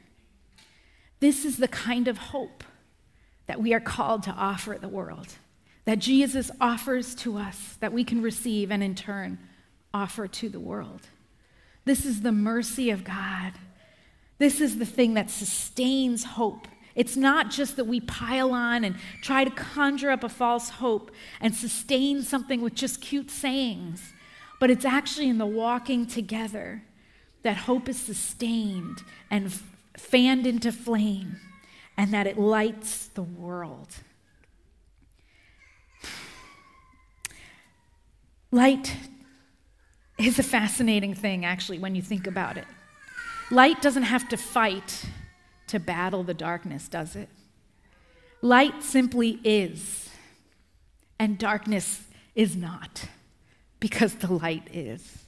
This 1.19 1.45
is 1.45 1.57
the 1.57 1.69
kind 1.69 2.07
of 2.07 2.19
hope 2.19 2.63
that 3.47 3.61
we 3.61 3.75
are 3.75 3.81
called 3.81 4.23
to 4.25 4.31
offer 4.31 4.79
the 4.81 4.89
world 4.89 5.29
that 5.85 5.99
Jesus 5.99 6.51
offers 6.61 7.15
to 7.17 7.37
us, 7.37 7.77
that 7.81 7.93
we 7.93 8.05
can 8.05 8.23
receive 8.23 8.71
and 8.71 8.83
in 8.83 8.95
turn 8.95 9.39
offer 9.93 10.27
to 10.27 10.49
the 10.49 10.61
world. 10.61 11.03
This 11.85 12.07
is 12.07 12.23
the 12.23 12.33
mercy 12.33 12.91
of 12.91 13.05
God. 13.05 13.53
This 14.39 14.61
is 14.61 14.79
the 14.79 14.87
thing 14.87 15.15
that 15.15 15.31
sustains 15.31 16.25
hope. 16.25 16.67
It's 16.95 17.17
not 17.17 17.51
just 17.51 17.77
that 17.77 17.85
we 17.85 18.01
pile 18.01 18.53
on 18.53 18.85
and 18.85 18.97
try 19.23 19.45
to 19.45 19.51
conjure 19.51 20.11
up 20.11 20.25
a 20.25 20.29
false 20.29 20.71
hope 20.71 21.11
and 21.41 21.55
sustain 21.55 22.23
something 22.23 22.63
with 22.63 22.75
just 22.75 23.01
cute 23.01 23.31
sayings, 23.31 24.13
but 24.61 24.71
it's 24.71 24.85
actually 24.85 25.29
in 25.29 25.39
the 25.39 25.47
walking 25.47 26.07
together 26.07 26.83
that 27.43 27.57
hope 27.57 27.89
is 27.89 28.01
sustained 28.01 29.03
and 29.31 29.53
fanned 29.97 30.47
into 30.47 30.73
flame 30.73 31.37
and 31.97 32.13
that 32.13 32.27
it 32.27 32.39
lights 32.39 33.07
the 33.09 33.23
world. 33.23 33.89
Light 38.51 38.97
is 40.19 40.39
a 40.39 40.43
fascinating 40.43 41.15
thing, 41.15 41.45
actually, 41.45 41.79
when 41.79 41.95
you 41.95 42.03
think 42.03 42.27
about 42.27 42.57
it. 42.57 42.67
Light 43.51 43.83
doesn't 43.83 44.05
have 44.05 44.29
to 44.29 44.37
fight 44.37 45.07
to 45.67 45.81
battle 45.81 46.23
the 46.23 46.35
darkness, 46.35 46.89
does 46.89 47.17
it? 47.17 47.29
Light 48.43 48.83
simply 48.83 49.41
is, 49.43 50.11
and 51.19 51.39
darkness 51.39 52.05
is 52.35 52.55
not, 52.55 53.07
because 53.81 54.15
the 54.17 54.33
light 54.33 54.69
is. 54.73 55.25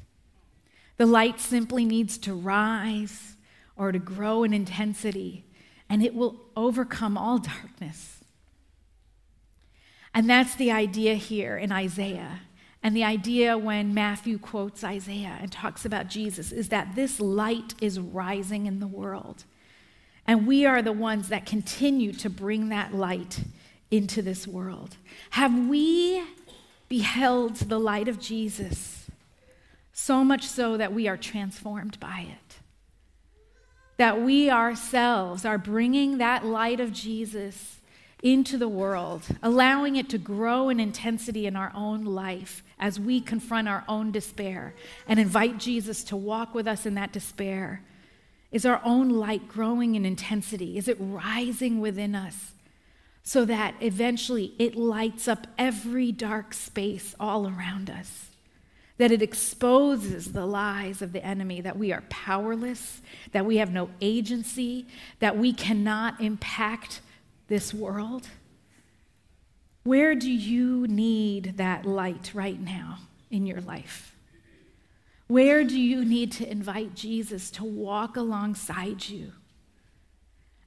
The 0.98 1.06
light 1.06 1.40
simply 1.40 1.84
needs 1.84 2.18
to 2.18 2.34
rise 2.34 3.36
or 3.76 3.90
to 3.90 3.98
grow 3.98 4.44
in 4.44 4.52
intensity, 4.52 5.45
and 5.88 6.02
it 6.02 6.14
will 6.14 6.36
overcome 6.56 7.16
all 7.16 7.38
darkness. 7.38 8.24
And 10.14 10.28
that's 10.28 10.54
the 10.54 10.70
idea 10.72 11.14
here 11.14 11.56
in 11.56 11.70
Isaiah 11.70 12.40
and 12.86 12.96
the 12.96 13.02
idea 13.02 13.58
when 13.58 13.94
Matthew 13.94 14.38
quotes 14.38 14.84
Isaiah 14.84 15.38
and 15.40 15.50
talks 15.50 15.84
about 15.84 16.06
Jesus 16.06 16.52
is 16.52 16.68
that 16.68 16.94
this 16.94 17.18
light 17.18 17.74
is 17.80 17.98
rising 17.98 18.66
in 18.66 18.78
the 18.78 18.86
world. 18.86 19.42
And 20.24 20.46
we 20.46 20.64
are 20.66 20.82
the 20.82 20.92
ones 20.92 21.28
that 21.30 21.46
continue 21.46 22.12
to 22.12 22.30
bring 22.30 22.68
that 22.68 22.94
light 22.94 23.40
into 23.90 24.22
this 24.22 24.46
world. 24.46 24.98
Have 25.30 25.66
we 25.66 26.22
beheld 26.88 27.56
the 27.56 27.80
light 27.80 28.06
of 28.06 28.20
Jesus 28.20 29.10
so 29.92 30.22
much 30.22 30.44
so 30.44 30.76
that 30.76 30.92
we 30.92 31.08
are 31.08 31.16
transformed 31.16 31.98
by 31.98 32.28
it? 32.30 32.45
That 33.96 34.20
we 34.20 34.50
ourselves 34.50 35.44
are 35.44 35.58
bringing 35.58 36.18
that 36.18 36.44
light 36.44 36.80
of 36.80 36.92
Jesus 36.92 37.76
into 38.22 38.58
the 38.58 38.68
world, 38.68 39.22
allowing 39.42 39.96
it 39.96 40.08
to 40.10 40.18
grow 40.18 40.68
in 40.68 40.80
intensity 40.80 41.46
in 41.46 41.56
our 41.56 41.72
own 41.74 42.04
life 42.04 42.62
as 42.78 42.98
we 42.98 43.20
confront 43.20 43.68
our 43.68 43.84
own 43.88 44.10
despair 44.10 44.74
and 45.06 45.18
invite 45.18 45.58
Jesus 45.58 46.02
to 46.04 46.16
walk 46.16 46.54
with 46.54 46.66
us 46.66 46.86
in 46.86 46.94
that 46.94 47.12
despair? 47.12 47.82
Is 48.50 48.64
our 48.64 48.80
own 48.84 49.10
light 49.10 49.48
growing 49.48 49.94
in 49.94 50.04
intensity? 50.04 50.78
Is 50.78 50.88
it 50.88 50.96
rising 50.98 51.80
within 51.80 52.14
us 52.14 52.52
so 53.22 53.44
that 53.44 53.74
eventually 53.80 54.54
it 54.58 54.76
lights 54.76 55.28
up 55.28 55.46
every 55.58 56.12
dark 56.12 56.54
space 56.54 57.14
all 57.20 57.46
around 57.46 57.90
us? 57.90 58.25
That 58.98 59.12
it 59.12 59.20
exposes 59.20 60.32
the 60.32 60.46
lies 60.46 61.02
of 61.02 61.12
the 61.12 61.24
enemy, 61.24 61.60
that 61.60 61.78
we 61.78 61.92
are 61.92 62.02
powerless, 62.08 63.02
that 63.32 63.44
we 63.44 63.58
have 63.58 63.72
no 63.72 63.90
agency, 64.00 64.86
that 65.18 65.36
we 65.36 65.52
cannot 65.52 66.20
impact 66.20 67.02
this 67.48 67.74
world? 67.74 68.28
Where 69.84 70.14
do 70.14 70.30
you 70.30 70.86
need 70.88 71.58
that 71.58 71.84
light 71.84 72.32
right 72.34 72.60
now 72.60 72.98
in 73.30 73.46
your 73.46 73.60
life? 73.60 74.16
Where 75.28 75.64
do 75.64 75.78
you 75.78 76.04
need 76.04 76.32
to 76.32 76.50
invite 76.50 76.94
Jesus 76.94 77.50
to 77.52 77.64
walk 77.64 78.16
alongside 78.16 79.08
you? 79.08 79.32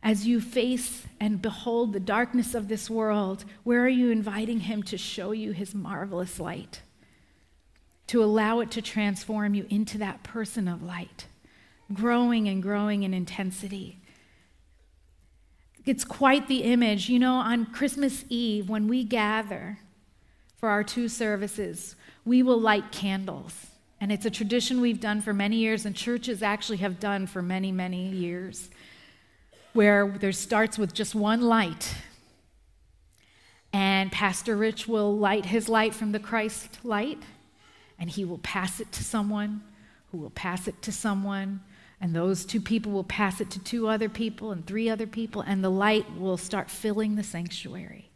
As 0.01 0.25
you 0.25 0.39
face 0.39 1.03
and 1.19 1.41
behold 1.41 1.91
the 1.91 1.99
darkness 1.99 2.55
of 2.55 2.67
this 2.67 2.89
world, 2.89 3.43
where 3.63 3.83
are 3.83 3.89
you 3.89 4.11
inviting 4.11 4.61
him 4.61 4.83
to 4.83 4.97
show 4.97 5.31
you 5.31 5.51
his 5.51 5.75
marvelous 5.75 6.39
light? 6.39 6.81
To 8.09 8.23
allow 8.23 8.59
it 8.59 8.69
to 8.71 8.81
transform 8.81 9.55
you 9.55 9.65
into 9.69 9.97
that 9.97 10.21
person 10.23 10.67
of 10.67 10.83
light, 10.83 11.25
growing 11.93 12.47
and 12.47 12.61
growing 12.61 13.03
in 13.03 13.13
intensity 13.13 13.99
it's 15.89 16.03
quite 16.03 16.47
the 16.47 16.63
image. 16.63 17.09
You 17.09 17.17
know, 17.17 17.35
on 17.35 17.65
Christmas 17.65 18.23
Eve, 18.29 18.69
when 18.69 18.87
we 18.87 19.03
gather 19.03 19.79
for 20.57 20.69
our 20.69 20.83
two 20.83 21.07
services, 21.07 21.95
we 22.25 22.43
will 22.43 22.59
light 22.59 22.91
candles. 22.91 23.67
And 23.99 24.11
it's 24.11 24.25
a 24.25 24.29
tradition 24.29 24.81
we've 24.81 25.01
done 25.01 25.19
for 25.19 25.33
many 25.33 25.57
years, 25.57 25.85
and 25.85 25.95
churches 25.95 26.43
actually 26.43 26.77
have 26.77 26.99
done 26.99 27.25
for 27.25 27.41
many, 27.41 27.71
many 27.71 28.07
years, 28.07 28.69
where 29.73 30.15
there 30.19 30.31
starts 30.31 30.77
with 30.77 30.93
just 30.93 31.15
one 31.15 31.41
light. 31.41 31.95
And 33.73 34.11
Pastor 34.11 34.55
Rich 34.55 34.87
will 34.87 35.17
light 35.17 35.45
his 35.45 35.67
light 35.67 35.95
from 35.95 36.11
the 36.11 36.19
Christ 36.19 36.79
light, 36.83 37.19
and 37.99 38.09
he 38.09 38.25
will 38.25 38.39
pass 38.39 38.79
it 38.79 38.91
to 38.93 39.03
someone 39.03 39.61
who 40.11 40.17
will 40.17 40.29
pass 40.29 40.67
it 40.67 40.81
to 40.81 40.91
someone 40.91 41.61
and 42.01 42.15
those 42.15 42.45
two 42.45 42.61
people 42.61 42.91
will 42.91 43.03
pass 43.03 43.41
it 43.41 43.49
to 43.51 43.59
two 43.59 43.87
other 43.87 44.07
people 44.07 44.51
and 44.51 44.65
three 44.65 44.89
other 44.89 45.07
people, 45.07 45.41
and 45.41 45.63
the 45.63 45.69
light 45.69 46.17
will 46.17 46.37
start 46.37 46.69
filling 46.69 47.15
the 47.15 47.23
sanctuary. 47.23 48.09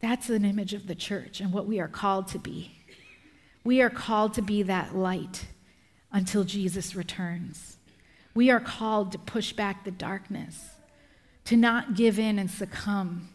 That's 0.00 0.28
an 0.28 0.44
image 0.44 0.74
of 0.74 0.86
the 0.86 0.94
church 0.94 1.40
and 1.40 1.52
what 1.52 1.66
we 1.66 1.78
are 1.78 1.88
called 1.88 2.28
to 2.28 2.38
be. 2.38 2.72
We 3.62 3.80
are 3.80 3.90
called 3.90 4.34
to 4.34 4.42
be 4.42 4.62
that 4.64 4.96
light 4.96 5.46
until 6.12 6.44
Jesus 6.44 6.94
returns. 6.94 7.78
We 8.34 8.50
are 8.50 8.60
called 8.60 9.12
to 9.12 9.18
push 9.18 9.52
back 9.52 9.84
the 9.84 9.90
darkness, 9.90 10.70
to 11.44 11.56
not 11.56 11.94
give 11.94 12.18
in 12.18 12.38
and 12.38 12.50
succumb. 12.50 13.28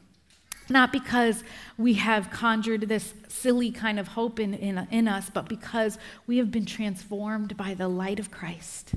Not 0.72 0.94
because 0.94 1.44
we 1.78 1.96
have 1.96 2.32
conjured 2.32 2.82
this 2.82 3.14
silly 3.28 3.72
kind 3.72 4.00
of 4.00 4.10
hope 4.10 4.40
in, 4.40 4.54
in, 4.54 4.88
in 4.90 5.08
us, 5.08 5.30
but 5.30 5.50
because 5.50 5.98
we 6.26 6.38
have 6.38 6.52
been 6.52 6.66
transformed 6.66 7.58
by 7.58 7.74
the 7.74 7.88
light 7.88 8.20
of 8.20 8.32
Christ 8.32 8.94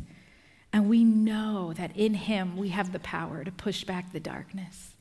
and 0.74 0.88
we 0.88 1.04
know 1.04 1.72
that 1.72 1.96
in 1.96 2.14
Him 2.14 2.56
we 2.56 2.70
have 2.70 2.90
the 2.90 2.98
power 2.98 3.44
to 3.44 3.52
push 3.52 3.84
back 3.84 4.12
the 4.12 4.18
darkness, 4.18 4.94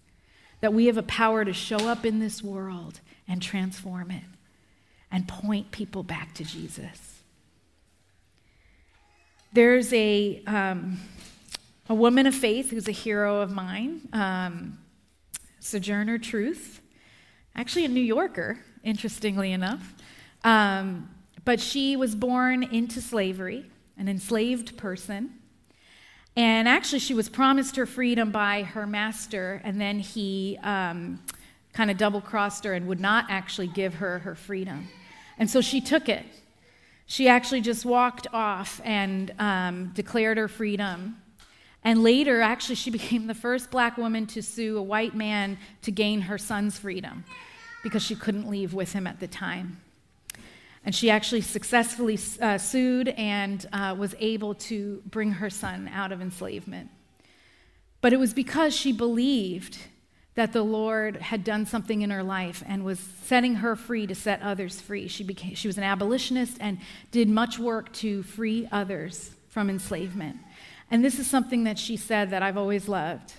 that 0.61 0.71
we 0.71 0.85
have 0.85 0.97
a 0.97 1.03
power 1.03 1.43
to 1.43 1.51
show 1.51 1.87
up 1.87 2.05
in 2.05 2.19
this 2.19 2.43
world 2.43 2.99
and 3.27 3.41
transform 3.41 4.11
it 4.11 4.23
and 5.11 5.27
point 5.27 5.71
people 5.71 6.03
back 6.03 6.35
to 6.35 6.43
Jesus. 6.43 7.21
There's 9.51 9.91
a, 9.93 10.43
um, 10.45 10.99
a 11.89 11.95
woman 11.95 12.27
of 12.27 12.35
faith 12.35 12.69
who's 12.69 12.87
a 12.87 12.91
hero 12.91 13.41
of 13.41 13.51
mine, 13.51 14.07
um, 14.13 14.77
Sojourner 15.63 16.17
Truth, 16.17 16.81
actually 17.55 17.85
a 17.85 17.87
New 17.87 18.01
Yorker, 18.01 18.59
interestingly 18.83 19.53
enough. 19.53 19.93
Um, 20.43 21.09
but 21.45 21.61
she 21.61 21.95
was 21.95 22.15
born 22.15 22.63
into 22.63 22.99
slavery, 22.99 23.65
an 23.97 24.09
enslaved 24.09 24.75
person. 24.75 25.35
And 26.35 26.67
actually, 26.67 26.99
she 26.99 27.13
was 27.13 27.29
promised 27.29 27.77
her 27.77 27.85
freedom 27.85 28.29
by 28.29 28.63
her 28.63 28.85
master, 28.85 29.61
and 29.63 29.79
then 29.79 29.99
he 29.99 30.59
um, 30.63 31.21
kind 31.71 31.89
of 31.89 31.97
double 31.97 32.19
crossed 32.19 32.65
her 32.65 32.73
and 32.73 32.85
would 32.87 32.99
not 32.99 33.27
actually 33.29 33.67
give 33.67 33.95
her 33.95 34.19
her 34.19 34.35
freedom. 34.35 34.89
And 35.37 35.49
so 35.49 35.61
she 35.61 35.79
took 35.79 36.09
it. 36.09 36.25
She 37.05 37.29
actually 37.29 37.61
just 37.61 37.85
walked 37.85 38.27
off 38.33 38.81
and 38.83 39.33
um, 39.39 39.91
declared 39.95 40.37
her 40.37 40.49
freedom. 40.49 41.22
And 41.83 42.03
later, 42.03 42.41
actually, 42.41 42.75
she 42.75 42.89
became 42.99 43.27
the 43.27 43.33
first 43.33 43.71
black 43.71 43.97
woman 43.97 44.25
to 44.27 44.41
sue 44.41 44.77
a 44.77 44.81
white 44.81 45.15
man 45.15 45.57
to 45.83 45.91
gain 45.91 46.21
her 46.21 46.37
son's 46.37 46.77
freedom 46.77 47.23
because 47.83 48.01
she 48.01 48.15
couldn't 48.15 48.49
leave 48.49 48.73
with 48.73 48.93
him 48.93 49.05
at 49.05 49.19
the 49.19 49.27
time. 49.27 49.81
And 50.85 50.93
she 50.93 51.09
actually 51.09 51.41
successfully 51.41 52.19
uh, 52.41 52.57
sued 52.57 53.09
and 53.09 53.65
uh, 53.71 53.95
was 53.97 54.15
able 54.19 54.55
to 54.55 55.01
bring 55.05 55.31
her 55.33 55.49
son 55.49 55.89
out 55.93 56.11
of 56.11 56.21
enslavement. 56.21 56.89
But 58.01 58.11
it 58.11 58.19
was 58.19 58.33
because 58.33 58.75
she 58.75 58.91
believed 58.91 59.77
that 60.35 60.51
the 60.51 60.63
Lord 60.63 61.17
had 61.17 61.43
done 61.43 61.65
something 61.65 62.01
in 62.01 62.09
her 62.09 62.23
life 62.23 62.63
and 62.67 62.83
was 62.83 62.99
setting 62.99 63.55
her 63.55 63.75
free 63.75 64.07
to 64.07 64.15
set 64.15 64.41
others 64.41 64.81
free. 64.81 65.07
She, 65.07 65.23
became, 65.23 65.55
she 65.55 65.67
was 65.67 65.77
an 65.77 65.83
abolitionist 65.83 66.57
and 66.59 66.79
did 67.11 67.29
much 67.29 67.59
work 67.59 67.93
to 67.93 68.23
free 68.23 68.67
others 68.71 69.31
from 69.47 69.69
enslavement. 69.69 70.37
And 70.93 71.03
this 71.03 71.17
is 71.17 71.25
something 71.25 71.63
that 71.63 71.79
she 71.79 71.97
said 71.97 72.29
that 72.29 72.43
I've 72.43 72.55
always 72.55 72.87
loved 72.87 73.33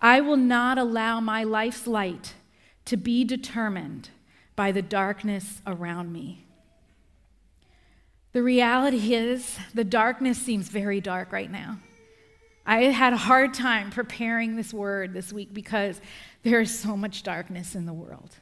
I 0.00 0.20
will 0.20 0.36
not 0.36 0.78
allow 0.78 1.20
my 1.20 1.42
life's 1.42 1.86
light 1.86 2.34
to 2.86 2.96
be 2.96 3.24
determined 3.24 4.10
by 4.54 4.70
the 4.70 4.80
darkness 4.80 5.60
around 5.66 6.12
me. 6.12 6.46
The 8.32 8.44
reality 8.44 9.12
is, 9.12 9.58
the 9.74 9.84
darkness 9.84 10.38
seems 10.38 10.68
very 10.68 11.00
dark 11.00 11.32
right 11.32 11.50
now. 11.50 11.78
I 12.64 12.84
had 12.84 13.12
a 13.12 13.18
hard 13.18 13.54
time 13.54 13.90
preparing 13.90 14.54
this 14.54 14.72
word 14.72 15.12
this 15.12 15.32
week 15.32 15.52
because 15.52 16.00
there 16.44 16.60
is 16.60 16.78
so 16.78 16.96
much 16.96 17.24
darkness 17.24 17.74
in 17.74 17.86
the 17.86 17.92
world. 17.92 18.36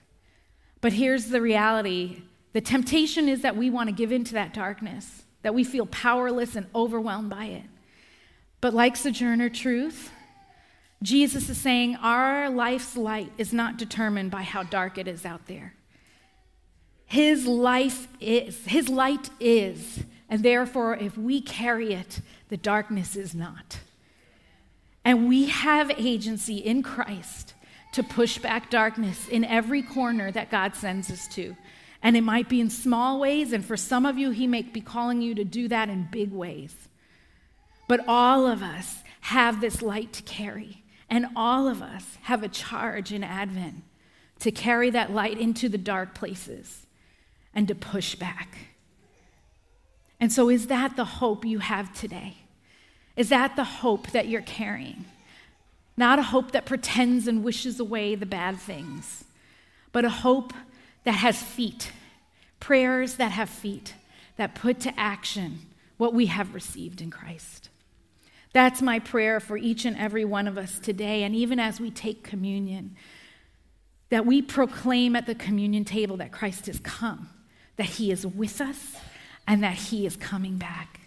But 0.83 0.93
here's 0.93 1.31
the 1.31 1.41
reality 1.41 2.21
the 2.53 2.61
temptation 2.61 3.31
is 3.31 3.41
that 3.43 3.57
we 3.57 3.71
want 3.71 3.89
to 3.89 3.95
give 3.95 4.13
into 4.13 4.35
that 4.35 4.53
darkness, 4.53 5.25
that 5.41 5.55
we 5.55 5.65
feel 5.65 5.87
powerless 5.87 6.55
and 6.55 6.67
overwhelmed 6.75 7.31
by 7.31 7.47
it. 7.47 7.65
But 8.61 8.75
like 8.75 8.97
Sojourner 8.97 9.51
Truth, 9.51 10.11
Jesus 11.03 11.49
is 11.49 11.59
saying 11.59 11.97
our 11.97 12.51
life's 12.51 12.97
light 12.97 13.33
is 13.39 13.53
not 13.53 13.77
determined 13.77 14.31
by 14.31 14.43
how 14.43 14.65
dark 14.65 14.99
it 14.99 15.07
is 15.07 15.25
out 15.25 15.47
there. 15.47 15.75
His 17.07 17.47
life 17.47 18.09
is, 18.21 18.67
his 18.67 18.89
light 18.89 19.31
is, 19.41 20.03
and 20.29 20.43
therefore, 20.43 20.97
if 20.97 21.17
we 21.17 21.41
carry 21.41 21.95
it, 21.95 22.21
the 22.49 22.57
darkness 22.57 23.17
is 23.17 23.35
not. 23.35 23.79
And 25.05 25.29
we 25.29 25.47
have 25.47 25.91
agency 25.93 26.59
in 26.59 26.83
Christ 26.83 27.55
to 27.93 28.03
push 28.03 28.39
back 28.39 28.69
darkness 28.69 29.27
in 29.29 29.45
every 29.45 29.83
corner 29.83 30.31
that 30.33 30.51
God 30.51 30.75
sends 30.75 31.11
us 31.11 31.27
to. 31.29 31.57
And 32.03 32.17
it 32.17 32.21
might 32.21 32.49
be 32.49 32.61
in 32.61 32.69
small 32.69 33.19
ways, 33.19 33.53
and 33.53 33.65
for 33.65 33.77
some 33.77 34.05
of 34.05 34.19
you, 34.19 34.31
He 34.31 34.47
may 34.47 34.63
be 34.63 34.81
calling 34.81 35.23
you 35.23 35.35
to 35.35 35.45
do 35.45 35.69
that 35.69 35.89
in 35.89 36.09
big 36.11 36.31
ways. 36.31 36.75
But 37.89 38.05
all 38.07 38.47
of 38.47 38.63
us 38.63 39.03
have 39.23 39.61
this 39.61 39.83
light 39.83 40.13
to 40.13 40.23
carry, 40.23 40.85
and 41.11 41.27
all 41.35 41.67
of 41.67 41.83
us 41.83 42.19
have 42.23 42.43
a 42.43 42.49
charge 42.49 43.13
in 43.13 43.25
Advent 43.25 43.83
to 44.41 44.53
carry 44.53 44.91
that 44.91 45.13
light 45.13 45.39
into 45.39 45.69
the 45.69 45.79
dark 45.79 46.15
places 46.15 46.87
and 47.53 47.67
to 47.67 47.75
push 47.75 48.15
back. 48.15 48.59
And 50.21 50.33
so, 50.33 50.49
is 50.49 50.67
that 50.69 50.97
the 50.97 51.05
hope 51.05 51.45
you 51.45 51.59
have 51.61 51.93
today? 51.93 52.37
Is 53.17 53.31
that 53.31 53.57
the 53.57 53.65
hope 53.65 54.11
that 54.11 54.29
you're 54.29 54.43
carrying? 54.43 55.07
Not 55.97 56.19
a 56.19 56.25
hope 56.25 56.53
that 56.53 56.67
pretends 56.67 57.27
and 57.27 57.43
wishes 57.43 57.81
away 57.81 58.15
the 58.15 58.27
bad 58.27 58.59
things, 58.59 59.25
but 59.91 60.05
a 60.05 60.11
hope 60.11 60.53
that 61.05 61.13
has 61.13 61.43
feet, 61.43 61.91
prayers 62.61 63.15
that 63.17 63.33
have 63.33 63.51
feet, 63.51 63.95
that 64.37 64.55
put 64.55 64.79
to 64.81 64.99
action 64.99 65.61
what 65.97 66.15
we 66.15 66.27
have 66.27 66.55
received 66.55 67.01
in 67.01 67.11
Christ. 67.11 67.68
That's 68.53 68.81
my 68.81 68.99
prayer 68.99 69.41
for 69.41 69.57
each 69.57 69.85
and 69.85 69.97
every 69.97 70.25
one 70.25 70.49
of 70.49 70.57
us 70.57 70.79
today, 70.79 71.23
and 71.23 71.35
even 71.35 71.59
as 71.59 71.81
we 71.81 71.91
take 71.91 72.25
communion, 72.25 72.97
that 74.11 74.25
we 74.25 74.41
proclaim 74.41 75.15
at 75.15 75.27
the 75.27 75.35
communion 75.35 75.85
table 75.85 76.17
that 76.17 76.33
Christ 76.33 76.67
has 76.67 76.79
come, 76.81 77.29
that 77.77 77.87
he 77.87 78.11
is 78.11 78.27
with 78.27 78.61
us, 78.61 78.97
and 79.47 79.63
that 79.63 79.75
he 79.75 80.07
is 80.07 80.17
coming 80.17 80.57
back. 80.57 81.01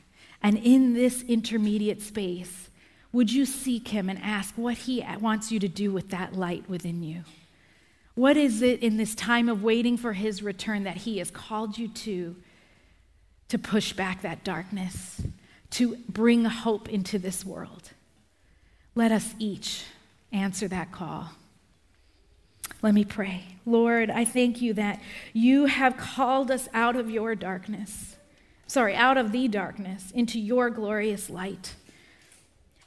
And 0.44 0.58
in 0.58 0.94
this 0.94 1.24
intermediate 1.24 2.02
space, 2.02 2.70
would 3.12 3.32
you 3.32 3.46
seek 3.46 3.90
him 3.90 4.10
and 4.10 4.20
ask 4.22 4.56
what 4.56 4.78
he 4.78 5.06
wants 5.20 5.52
you 5.52 5.60
to 5.60 5.68
do 5.68 5.92
with 5.92 6.10
that 6.10 6.34
light 6.36 6.70
within 6.70 7.04
you? 7.04 7.24
What 8.16 8.38
is 8.38 8.62
it 8.62 8.82
in 8.82 8.98
this 8.98 9.16
time 9.16 9.50
of 9.50 9.64
waiting 9.64 9.98
for 9.98 10.14
his 10.14 10.44
return 10.44 10.84
that 10.84 10.98
he 10.98 11.18
has 11.18 11.32
called 11.32 11.78
you 11.78 11.88
to 11.88 12.36
to 13.50 13.60
push 13.60 13.92
back 13.92 14.22
that 14.22 14.46
darkness, 14.46 15.22
to 15.72 15.98
bring 16.08 16.46
hope 16.46 16.90
into 16.90 17.18
this 17.18 17.46
world? 17.46 17.92
Let 18.96 19.12
us 19.12 19.34
each 19.40 19.86
answer 20.32 20.68
that 20.68 20.92
call. 20.92 21.32
Let 22.82 22.94
me 22.94 23.06
pray. 23.06 23.44
Lord, 23.66 24.10
I 24.10 24.26
thank 24.26 24.62
you 24.62 24.74
that 24.74 25.00
you 25.34 25.66
have 25.66 25.98
called 25.98 26.50
us 26.50 26.68
out 26.74 26.96
of 26.96 27.10
your 27.10 27.36
darkness, 27.36 28.16
sorry, 28.66 28.96
out 28.96 29.18
of 29.18 29.32
the 29.32 29.48
darkness 29.48 30.12
into 30.12 30.40
your 30.40 30.70
glorious 30.70 31.30
light. 31.30 31.76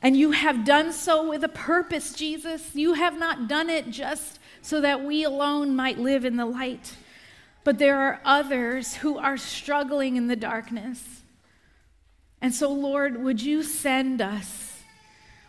And 0.03 0.16
you 0.16 0.33
have 0.33 0.64
done 0.64 0.92
so 0.92 1.31
with 1.31 1.44
a 1.44 1.49
purpose, 1.49 2.12
Jesus. 2.12 2.75
You 2.75 2.94
have 2.94 3.18
not 3.18 3.49
done 3.49 3.70
it 3.70 3.90
just 3.90 4.38
so 4.61 4.81
that 4.81 5.03
we 5.03 5.25
alone 5.25 5.75
might 5.75 5.99
live 5.99 6.25
in 6.25 6.37
the 6.37 6.44
light. 6.44 6.97
But 7.62 7.79
there 7.79 7.99
are 8.01 8.20
others 8.25 8.97
who 8.97 9.16
are 9.16 9.38
struggling 9.38 10.16
in 10.16 10.27
the 10.27 10.37
darkness. 10.37 11.23
And 12.45 12.55
so, 12.55 12.71
Lord, 12.71 13.25
would 13.25 13.41
you 13.41 13.63
send 13.63 14.21
us? 14.21 14.83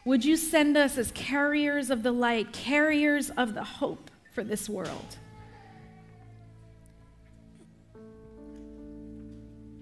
Would 0.06 0.24
you 0.24 0.38
send 0.38 0.78
us 0.78 0.98
as 0.98 1.12
carriers 1.12 1.90
of 1.90 2.04
the 2.04 2.14
light, 2.14 2.54
carriers 2.54 3.30
of 3.32 3.54
the 3.54 3.66
hope 3.66 4.10
for 4.32 4.46
this 4.46 4.70
world? 4.70 5.18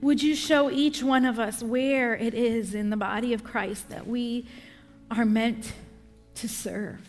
Would 0.02 0.24
you 0.24 0.34
show 0.36 0.72
each 0.72 1.04
one 1.04 1.24
of 1.24 1.38
us 1.38 1.62
where 1.62 2.16
it 2.16 2.34
is 2.34 2.74
in 2.74 2.90
the 2.90 2.98
body 2.98 3.34
of 3.34 3.44
Christ 3.44 3.90
that 3.90 4.08
we 4.08 4.48
are 5.12 5.24
meant 5.24 5.72
to 6.34 6.50
serve? 6.50 7.08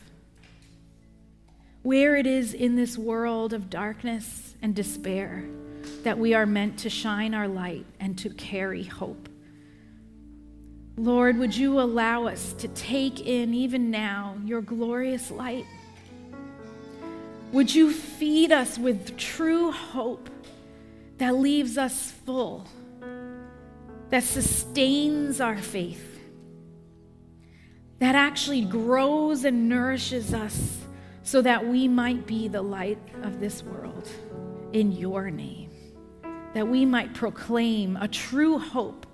Where 1.83 2.15
it 2.15 2.27
is 2.27 2.53
in 2.53 2.77
this 2.77 2.99
world 2.99 3.55
of 3.55 3.71
darkness 3.71 4.55
and 4.61 4.75
despair 4.75 5.47
that 6.03 6.19
we 6.19 6.35
are 6.35 6.45
meant 6.45 6.81
to 6.81 6.91
shine 6.91 7.33
our 7.33 7.49
light 7.49 7.87
and 7.99 8.19
to 8.19 8.29
carry 8.29 8.83
hope. 8.83 9.31
Lord, 10.97 11.39
would 11.39 11.57
you 11.57 11.81
allow 11.81 12.27
us 12.27 12.53
to 12.55 12.69
take 12.69 13.27
in, 13.27 13.53
even 13.53 13.91
now, 13.91 14.37
your 14.45 14.63
glorious 14.63 15.31
light? 15.31 15.67
Would 17.53 17.75
you 17.75 17.93
feed 17.93 18.53
us 18.53 18.79
with 18.79 19.17
true 19.17 19.71
hope 19.73 20.31
that 21.19 21.37
leaves 21.37 21.79
us 21.79 22.13
full? 22.25 22.67
that 24.15 24.23
sustains 24.23 25.41
our 25.41 25.57
faith, 25.57 26.21
that 27.99 28.15
actually 28.15 28.61
grows 28.61 29.45
and 29.45 29.69
nourishes 29.69 30.33
us 30.33 30.79
so 31.25 31.43
that 31.43 31.67
we 31.67 31.89
might 31.89 32.25
be 32.27 32.47
the 32.47 32.63
light 32.63 32.99
of 33.23 33.41
this 33.41 33.65
world 33.65 34.09
in 34.73 34.93
your 34.93 35.31
name, 35.31 35.69
that 36.53 36.69
we 36.69 36.85
might 36.85 37.13
proclaim 37.13 37.97
a 37.97 38.07
true 38.07 38.57
hope, 38.57 39.05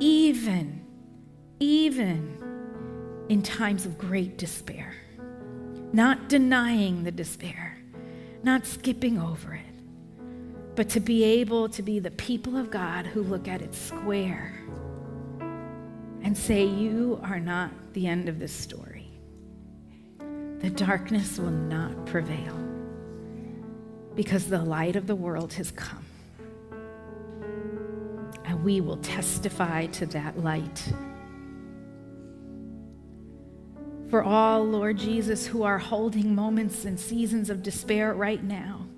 even, 0.00 0.84
even 1.60 3.26
in 3.28 3.42
times 3.42 3.86
of 3.86 3.96
great 3.96 4.36
despair, 4.36 4.94
not 5.92 6.28
denying 6.28 7.04
the 7.04 7.12
despair, 7.12 7.78
not 8.42 8.66
skipping 8.66 9.18
over 9.18 9.54
it 9.54 9.70
but 10.80 10.88
to 10.88 10.98
be 10.98 11.24
able 11.24 11.68
to 11.68 11.82
be 11.82 11.98
the 11.98 12.10
people 12.12 12.56
of 12.56 12.70
God 12.70 13.06
who 13.06 13.22
look 13.22 13.48
at 13.48 13.60
it 13.60 13.74
square 13.74 14.58
and 16.22 16.34
say, 16.34 16.64
You 16.64 17.20
are 17.22 17.38
not 17.38 17.70
the 17.92 18.06
end 18.06 18.30
of 18.30 18.38
this 18.38 18.50
story. 18.50 19.10
The 20.60 20.70
darkness 20.70 21.38
will 21.38 21.50
not 21.50 22.06
prevail 22.06 22.56
because 24.14 24.46
the 24.46 24.62
light 24.62 24.96
of 24.96 25.06
the 25.06 25.14
world 25.14 25.52
has 25.52 25.70
come. 25.70 25.99
And 28.50 28.64
we 28.64 28.80
will 28.80 28.96
testify 28.96 29.86
to 29.86 30.06
that 30.06 30.42
light. 30.42 30.92
For 34.08 34.24
all, 34.24 34.64
Lord 34.64 34.98
Jesus, 34.98 35.46
who 35.46 35.62
are 35.62 35.78
holding 35.78 36.34
moments 36.34 36.84
and 36.84 36.98
seasons 36.98 37.48
of 37.48 37.62
despair 37.62 38.12
right 38.12 38.42
now, 38.42 38.88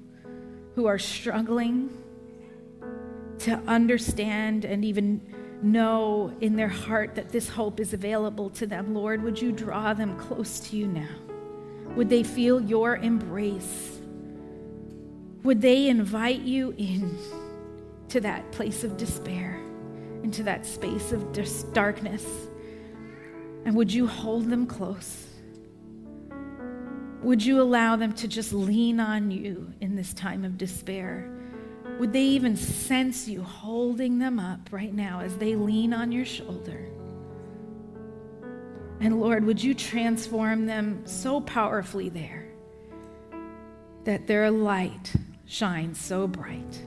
who 0.75 0.87
are 0.87 0.99
struggling 0.99 1.91
to 3.41 3.61
understand 3.67 4.65
and 4.65 4.87
even 4.87 5.21
know 5.61 6.35
in 6.41 6.57
their 6.57 6.69
heart 6.69 7.15
that 7.17 7.29
this 7.29 7.51
hope 7.51 7.79
is 7.79 7.93
available 7.93 8.49
to 8.49 8.67
them, 8.67 8.95
Lord, 8.95 9.23
would 9.23 9.39
you 9.39 9.53
draw 9.53 9.93
them 9.93 10.17
close 10.17 10.61
to 10.61 10.77
you 10.79 10.87
now? 10.87 11.15
Would 11.95 12.09
they 12.09 12.23
feel 12.23 12.59
your 12.59 12.97
embrace? 12.97 14.01
Would 15.43 15.61
they 15.61 15.89
invite 15.89 16.41
you 16.41 16.75
in 16.79 17.19
to 18.13 18.21
that 18.21 18.53
place 18.53 18.85
of 18.85 18.99
despair, 18.99 19.59
into 20.23 20.43
that 20.43 20.67
space 20.67 21.13
of 21.13 21.33
darkness? 21.73 22.27
And 23.65 23.75
would 23.75 23.91
you 23.91 24.07
hold 24.07 24.51
them 24.51 24.67
close? 24.67 25.29
Would 27.23 27.43
you 27.43 27.63
allow 27.63 27.97
them 27.97 28.13
to 28.15 28.29
just 28.29 28.53
lean 28.53 29.01
on 29.01 29.31
you 29.31 29.73
in 29.81 29.97
this 29.97 30.13
time 30.13 30.45
of 30.45 30.59
despair? 30.59 31.33
Would 32.01 32.13
they 32.13 32.25
even 32.25 32.55
sense 32.55 33.29
you 33.29 33.43
holding 33.43 34.19
them 34.19 34.39
up 34.39 34.61
right 34.71 34.93
now 34.93 35.21
as 35.21 35.39
they 35.39 35.55
lean 35.55 35.95
on 35.95 36.13
your 36.13 36.27
shoulder? 36.27 36.87
And 39.01 39.23
Lord, 39.23 39.43
would 39.47 39.63
you 39.63 39.73
transform 39.73 40.67
them 40.67 41.07
so 41.07 41.41
powerfully 41.41 42.11
there 42.11 42.47
that 44.05 44.27
their 44.27 44.51
light 44.51 45.15
shines 45.47 45.99
so 45.99 46.27
bright 46.27 46.83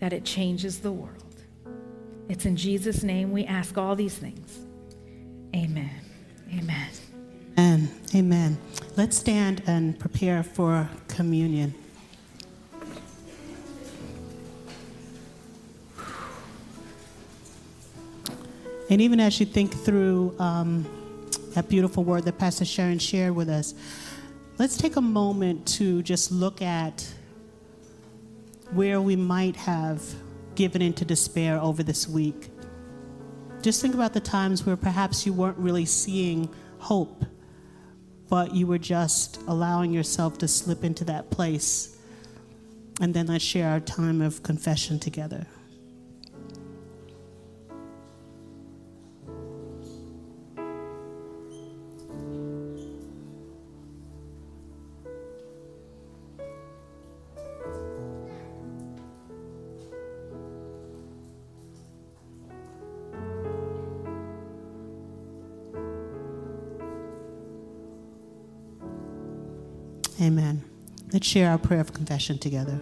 that 0.00 0.12
it 0.12 0.24
changes 0.24 0.80
the 0.80 0.92
world. 0.92 1.34
It's 2.28 2.46
in 2.46 2.56
Jesus' 2.56 3.02
name 3.02 3.32
we 3.32 3.44
ask 3.44 3.76
all 3.76 3.94
these 3.94 4.16
things. 4.16 4.58
Amen. 5.54 5.90
Amen. 6.52 6.88
Amen. 7.58 7.88
Amen. 8.14 8.58
Let's 8.96 9.16
stand 9.16 9.62
and 9.66 9.98
prepare 9.98 10.42
for 10.42 10.88
communion. 11.08 11.74
And 18.90 19.00
even 19.00 19.18
as 19.18 19.40
you 19.40 19.46
think 19.46 19.72
through 19.72 20.36
um, 20.38 20.86
that 21.54 21.68
beautiful 21.68 22.04
word 22.04 22.24
that 22.24 22.38
Pastor 22.38 22.64
Sherin 22.64 23.00
shared 23.00 23.34
with 23.34 23.48
us, 23.48 23.74
let's 24.58 24.76
take 24.76 24.96
a 24.96 25.00
moment 25.00 25.66
to 25.68 26.02
just 26.02 26.30
look 26.30 26.60
at 26.62 27.06
where 28.72 29.00
we 29.00 29.16
might 29.16 29.56
have 29.56 30.02
given 30.54 30.82
into 30.82 31.04
despair 31.04 31.58
over 31.60 31.82
this 31.82 32.08
week. 32.08 32.50
Just 33.62 33.80
think 33.80 33.94
about 33.94 34.12
the 34.12 34.20
times 34.20 34.66
where 34.66 34.76
perhaps 34.76 35.26
you 35.26 35.32
weren't 35.32 35.58
really 35.58 35.86
seeing 35.86 36.48
hope, 36.78 37.24
but 38.28 38.54
you 38.54 38.66
were 38.66 38.78
just 38.78 39.40
allowing 39.46 39.92
yourself 39.92 40.38
to 40.38 40.48
slip 40.48 40.84
into 40.84 41.04
that 41.04 41.30
place. 41.30 41.96
And 43.00 43.14
then 43.14 43.26
let's 43.26 43.44
share 43.44 43.70
our 43.70 43.80
time 43.80 44.20
of 44.20 44.42
confession 44.42 44.98
together. 44.98 45.46
Amen. 70.24 70.64
Let's 71.12 71.26
share 71.26 71.50
our 71.50 71.58
prayer 71.58 71.82
of 71.82 71.92
confession 71.92 72.38
together. 72.38 72.80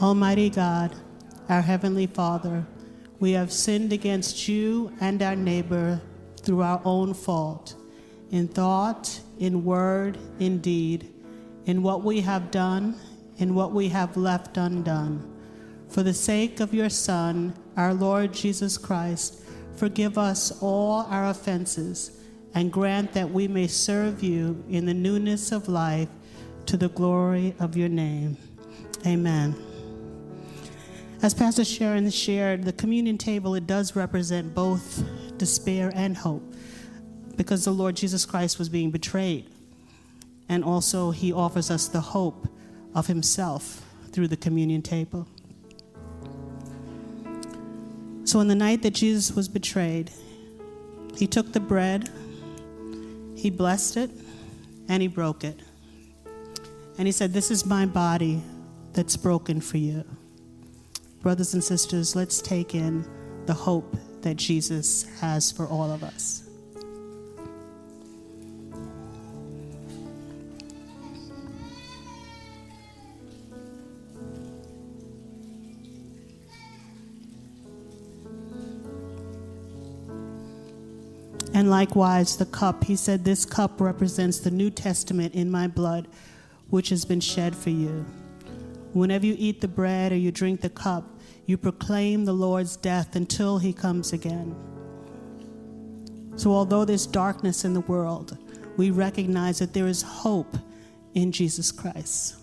Almighty 0.00 0.48
God, 0.48 0.96
our 1.50 1.60
Heavenly 1.60 2.06
Father, 2.06 2.64
we 3.20 3.32
have 3.32 3.52
sinned 3.52 3.92
against 3.92 4.48
you 4.48 4.90
and 5.02 5.20
our 5.22 5.36
neighbor 5.36 6.00
through 6.40 6.62
our 6.62 6.80
own 6.86 7.12
fault, 7.12 7.74
in 8.30 8.48
thought, 8.48 9.20
in 9.38 9.66
word, 9.66 10.16
in 10.38 10.60
deed, 10.60 11.12
in 11.66 11.82
what 11.82 12.02
we 12.02 12.22
have 12.22 12.50
done, 12.50 12.96
in 13.36 13.54
what 13.54 13.72
we 13.72 13.90
have 13.90 14.16
left 14.16 14.56
undone. 14.56 15.30
For 15.90 16.02
the 16.02 16.14
sake 16.14 16.60
of 16.60 16.72
your 16.72 16.88
Son, 16.88 17.54
our 17.76 17.92
Lord 17.92 18.32
Jesus 18.32 18.78
Christ, 18.78 19.42
forgive 19.74 20.16
us 20.16 20.62
all 20.62 21.02
our 21.10 21.26
offenses 21.26 22.18
and 22.54 22.72
grant 22.72 23.12
that 23.12 23.30
we 23.30 23.46
may 23.46 23.66
serve 23.66 24.22
you 24.22 24.64
in 24.70 24.86
the 24.86 24.94
newness 24.94 25.52
of 25.52 25.68
life 25.68 26.08
to 26.66 26.76
the 26.76 26.88
glory 26.88 27.54
of 27.58 27.76
your 27.76 27.88
name. 27.88 28.36
Amen. 29.06 29.54
As 31.22 31.32
Pastor 31.32 31.62
Sherin 31.62 32.12
shared, 32.12 32.64
the 32.64 32.72
communion 32.72 33.18
table, 33.18 33.54
it 33.54 33.66
does 33.66 33.96
represent 33.96 34.54
both 34.54 35.04
despair 35.38 35.90
and 35.94 36.16
hope 36.16 36.42
because 37.36 37.64
the 37.64 37.70
Lord 37.72 37.96
Jesus 37.96 38.26
Christ 38.26 38.58
was 38.58 38.68
being 38.68 38.90
betrayed. 38.90 39.46
And 40.48 40.64
also, 40.64 41.10
he 41.10 41.32
offers 41.32 41.70
us 41.70 41.88
the 41.88 42.00
hope 42.00 42.48
of 42.94 43.06
himself 43.06 43.84
through 44.12 44.28
the 44.28 44.36
communion 44.36 44.82
table. 44.82 45.26
So, 48.24 48.38
on 48.40 48.48
the 48.48 48.54
night 48.54 48.82
that 48.82 48.94
Jesus 48.94 49.34
was 49.34 49.48
betrayed, 49.48 50.10
he 51.16 51.26
took 51.26 51.52
the 51.52 51.60
bread, 51.60 52.10
he 53.34 53.50
blessed 53.50 53.96
it, 53.96 54.10
and 54.88 55.02
he 55.02 55.08
broke 55.08 55.44
it. 55.44 55.60
And 56.98 57.06
he 57.06 57.12
said, 57.12 57.32
This 57.32 57.50
is 57.50 57.66
my 57.66 57.86
body 57.86 58.42
that's 58.92 59.16
broken 59.16 59.60
for 59.60 59.78
you. 59.78 60.04
Brothers 61.22 61.54
and 61.54 61.62
sisters, 61.62 62.16
let's 62.16 62.40
take 62.40 62.74
in 62.74 63.06
the 63.46 63.54
hope 63.54 63.96
that 64.22 64.36
Jesus 64.36 65.04
has 65.20 65.52
for 65.52 65.66
all 65.66 65.90
of 65.90 66.02
us. 66.02 66.42
And 81.52 81.70
likewise, 81.70 82.36
the 82.36 82.44
cup, 82.44 82.84
he 82.84 82.96
said, 82.96 83.24
This 83.24 83.46
cup 83.46 83.80
represents 83.80 84.38
the 84.38 84.50
New 84.50 84.70
Testament 84.70 85.34
in 85.34 85.50
my 85.50 85.66
blood 85.66 86.06
which 86.70 86.88
has 86.88 87.04
been 87.04 87.20
shed 87.20 87.54
for 87.54 87.70
you. 87.70 88.04
Whenever 88.92 89.26
you 89.26 89.34
eat 89.38 89.60
the 89.60 89.68
bread 89.68 90.12
or 90.12 90.16
you 90.16 90.32
drink 90.32 90.60
the 90.60 90.70
cup, 90.70 91.04
you 91.44 91.56
proclaim 91.56 92.24
the 92.24 92.32
Lord's 92.32 92.76
death 92.76 93.14
until 93.14 93.58
he 93.58 93.72
comes 93.72 94.12
again. 94.12 94.54
So, 96.36 96.52
although 96.52 96.84
there's 96.84 97.06
darkness 97.06 97.64
in 97.64 97.72
the 97.72 97.80
world, 97.80 98.36
we 98.76 98.90
recognize 98.90 99.58
that 99.60 99.72
there 99.72 99.86
is 99.86 100.02
hope 100.02 100.56
in 101.14 101.32
Jesus 101.32 101.72
Christ. 101.72 102.36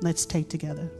Let's 0.00 0.26
take 0.26 0.48
together. 0.48 0.90